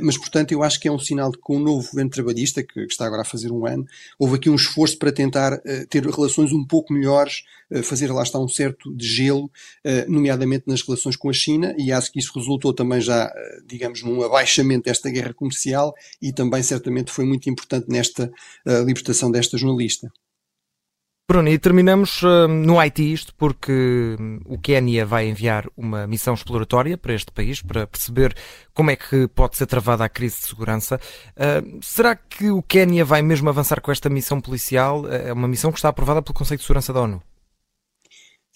mas, 0.00 0.13
portanto, 0.16 0.52
eu 0.52 0.62
acho 0.62 0.80
que 0.80 0.88
é 0.88 0.92
um 0.92 0.98
sinal 0.98 1.30
de 1.30 1.38
que 1.38 1.52
o 1.52 1.58
novo 1.58 1.88
governo 1.88 2.10
trabalhista, 2.10 2.62
que, 2.62 2.72
que, 2.72 2.92
está 2.92 3.06
agora 3.06 3.22
a 3.22 3.24
fazer 3.24 3.50
um 3.50 3.66
ano, 3.66 3.86
houve 4.18 4.36
aqui 4.36 4.50
um 4.50 4.54
esforço 4.54 4.98
para 4.98 5.12
tentar 5.12 5.60
ter 5.88 6.04
relações 6.04 6.52
um 6.52 6.64
pouco 6.64 6.92
melhores, 6.92 7.42
fazer 7.82 8.12
lá 8.12 8.22
está 8.22 8.38
um 8.38 8.48
certo 8.48 8.94
de 8.94 9.06
gelo, 9.06 9.50
nomeadamente 10.08 10.64
nas 10.66 10.82
relações 10.82 11.16
com 11.16 11.28
a 11.28 11.32
China, 11.32 11.74
e 11.78 11.92
acho 11.92 12.12
que 12.12 12.18
isso 12.18 12.32
resultou 12.34 12.72
também 12.72 13.00
já, 13.00 13.32
digamos, 13.66 14.02
num 14.02 14.22
abaixamento 14.22 14.84
desta 14.84 15.10
guerra 15.10 15.34
comercial 15.34 15.94
e 16.20 16.32
também 16.32 16.62
certamente 16.62 17.10
foi 17.10 17.24
muito 17.24 17.48
importante 17.48 17.86
nesta 17.88 18.30
libertação 18.84 19.30
desta 19.30 19.56
jornalista. 19.56 20.10
Bruno, 21.26 21.48
e 21.48 21.58
terminamos 21.58 22.22
uh, 22.22 22.46
no 22.46 22.78
Haiti 22.78 23.10
isto 23.10 23.34
porque 23.36 24.14
hum, 24.20 24.40
o 24.44 24.58
Quénia 24.58 25.06
vai 25.06 25.26
enviar 25.26 25.66
uma 25.74 26.06
missão 26.06 26.34
exploratória 26.34 26.98
para 26.98 27.14
este 27.14 27.32
país 27.32 27.62
para 27.62 27.86
perceber 27.86 28.36
como 28.74 28.90
é 28.90 28.96
que 28.96 29.26
pode 29.28 29.56
ser 29.56 29.64
travada 29.64 30.04
a 30.04 30.08
crise 30.10 30.36
de 30.40 30.48
segurança. 30.48 31.00
Uh, 31.30 31.78
será 31.82 32.14
que 32.14 32.50
o 32.50 32.62
Quénia 32.62 33.06
vai 33.06 33.22
mesmo 33.22 33.48
avançar 33.48 33.80
com 33.80 33.90
esta 33.90 34.10
missão 34.10 34.38
policial? 34.38 35.08
É 35.10 35.32
uma 35.32 35.48
missão 35.48 35.72
que 35.72 35.78
está 35.78 35.88
aprovada 35.88 36.20
pelo 36.20 36.34
Conselho 36.34 36.58
de 36.58 36.64
Segurança 36.64 36.92
da 36.92 37.00
ONU. 37.00 37.22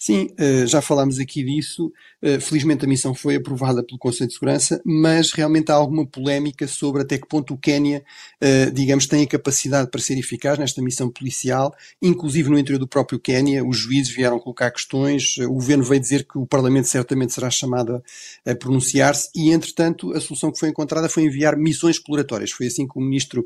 Sim, 0.01 0.29
eh, 0.37 0.65
já 0.65 0.81
falámos 0.81 1.19
aqui 1.19 1.43
disso. 1.43 1.91
Eh, 2.21 2.39
felizmente 2.39 2.85
a 2.85 2.87
missão 2.87 3.13
foi 3.13 3.35
aprovada 3.35 3.83
pelo 3.83 3.99
Conselho 3.99 4.29
de 4.29 4.33
Segurança, 4.33 4.81
mas 4.85 5.33
realmente 5.33 5.73
há 5.73 5.75
alguma 5.75 6.07
polémica 6.07 6.65
sobre 6.69 7.01
até 7.01 7.17
que 7.17 7.27
ponto 7.27 7.53
o 7.53 7.57
Quénia, 7.57 8.01
eh, 8.39 8.69
digamos, 8.71 9.07
tem 9.07 9.23
a 9.23 9.27
capacidade 9.27 9.91
para 9.91 9.99
ser 9.99 10.17
eficaz 10.17 10.57
nesta 10.57 10.81
missão 10.81 11.09
policial, 11.11 11.75
inclusive 12.01 12.49
no 12.49 12.57
interior 12.57 12.79
do 12.79 12.87
próprio 12.87 13.19
Quénia. 13.19 13.61
Os 13.61 13.75
juízes 13.75 14.15
vieram 14.15 14.39
colocar 14.39 14.71
questões, 14.71 15.37
o 15.39 15.51
governo 15.55 15.83
veio 15.83 15.99
dizer 15.99 16.25
que 16.25 16.37
o 16.37 16.45
Parlamento 16.45 16.87
certamente 16.87 17.33
será 17.33 17.49
chamado 17.49 18.01
a 18.45 18.55
pronunciar-se 18.55 19.29
e, 19.35 19.51
entretanto, 19.51 20.13
a 20.13 20.21
solução 20.21 20.49
que 20.49 20.59
foi 20.59 20.69
encontrada 20.69 21.09
foi 21.09 21.23
enviar 21.23 21.57
missões 21.57 21.97
exploratórias. 21.97 22.51
Foi 22.51 22.67
assim 22.67 22.87
que 22.87 22.97
o 22.97 23.01
ministro 23.01 23.43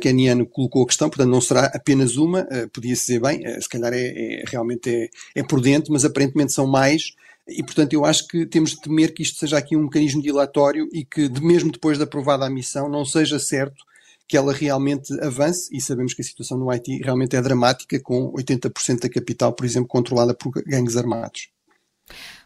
queniano 0.00 0.46
colocou 0.46 0.82
a 0.82 0.86
questão, 0.86 1.10
portanto 1.10 1.28
não 1.28 1.42
será 1.42 1.66
apenas 1.66 2.16
uma, 2.16 2.46
podia-se 2.72 3.06
dizer 3.06 3.20
bem, 3.20 3.42
se 3.60 3.68
calhar 3.68 3.92
é, 3.92 4.06
é 4.40 4.44
realmente 4.46 4.88
é, 4.88 5.08
é 5.34 5.42
prudente 5.42 5.73
mas 5.90 6.04
aparentemente 6.04 6.52
são 6.52 6.66
mais. 6.66 7.12
E, 7.46 7.62
portanto, 7.62 7.92
eu 7.92 8.04
acho 8.04 8.26
que 8.26 8.46
temos 8.46 8.70
de 8.70 8.80
temer 8.80 9.12
que 9.12 9.22
isto 9.22 9.38
seja 9.38 9.58
aqui 9.58 9.76
um 9.76 9.82
mecanismo 9.84 10.22
dilatório 10.22 10.88
e 10.92 11.04
que, 11.04 11.28
mesmo 11.40 11.70
depois 11.70 11.98
de 11.98 12.04
aprovada 12.04 12.46
a 12.46 12.50
missão, 12.50 12.88
não 12.88 13.04
seja 13.04 13.38
certo 13.38 13.84
que 14.26 14.36
ela 14.36 14.52
realmente 14.52 15.12
avance, 15.20 15.68
e 15.70 15.80
sabemos 15.80 16.14
que 16.14 16.22
a 16.22 16.24
situação 16.24 16.56
no 16.56 16.70
Haiti 16.70 16.98
realmente 17.02 17.36
é 17.36 17.42
dramática, 17.42 18.00
com 18.00 18.32
80% 18.32 19.00
da 19.00 19.08
capital, 19.10 19.52
por 19.52 19.66
exemplo, 19.66 19.86
controlada 19.86 20.34
por 20.34 20.50
gangues 20.64 20.96
armados. 20.96 21.48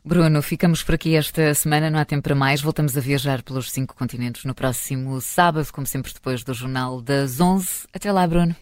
Bruno, 0.04 0.40
ficamos 0.42 0.82
por 0.82 0.94
aqui 0.94 1.14
esta 1.16 1.52
semana, 1.54 1.90
não 1.90 1.98
há 1.98 2.04
tempo 2.04 2.22
para 2.22 2.34
mais. 2.34 2.60
Voltamos 2.60 2.96
a 2.96 3.00
viajar 3.00 3.42
pelos 3.42 3.70
cinco 3.70 3.94
continentes 3.94 4.44
no 4.44 4.54
próximo 4.54 5.20
sábado, 5.20 5.68
como 5.72 5.86
sempre 5.86 6.12
depois 6.12 6.42
do 6.42 6.54
Jornal 6.54 7.00
das 7.02 7.40
11. 7.40 7.86
Até 7.92 8.10
lá, 8.10 8.26
Bruno. 8.26 8.56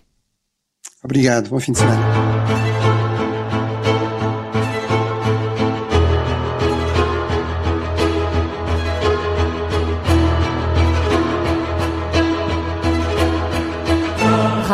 Obrigado, 1.04 1.50
bom 1.50 1.60
fim 1.60 1.72
de 1.72 1.78
semana. 1.78 3.15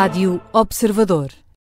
Rádio 0.02 0.40
Observador. 0.52 1.41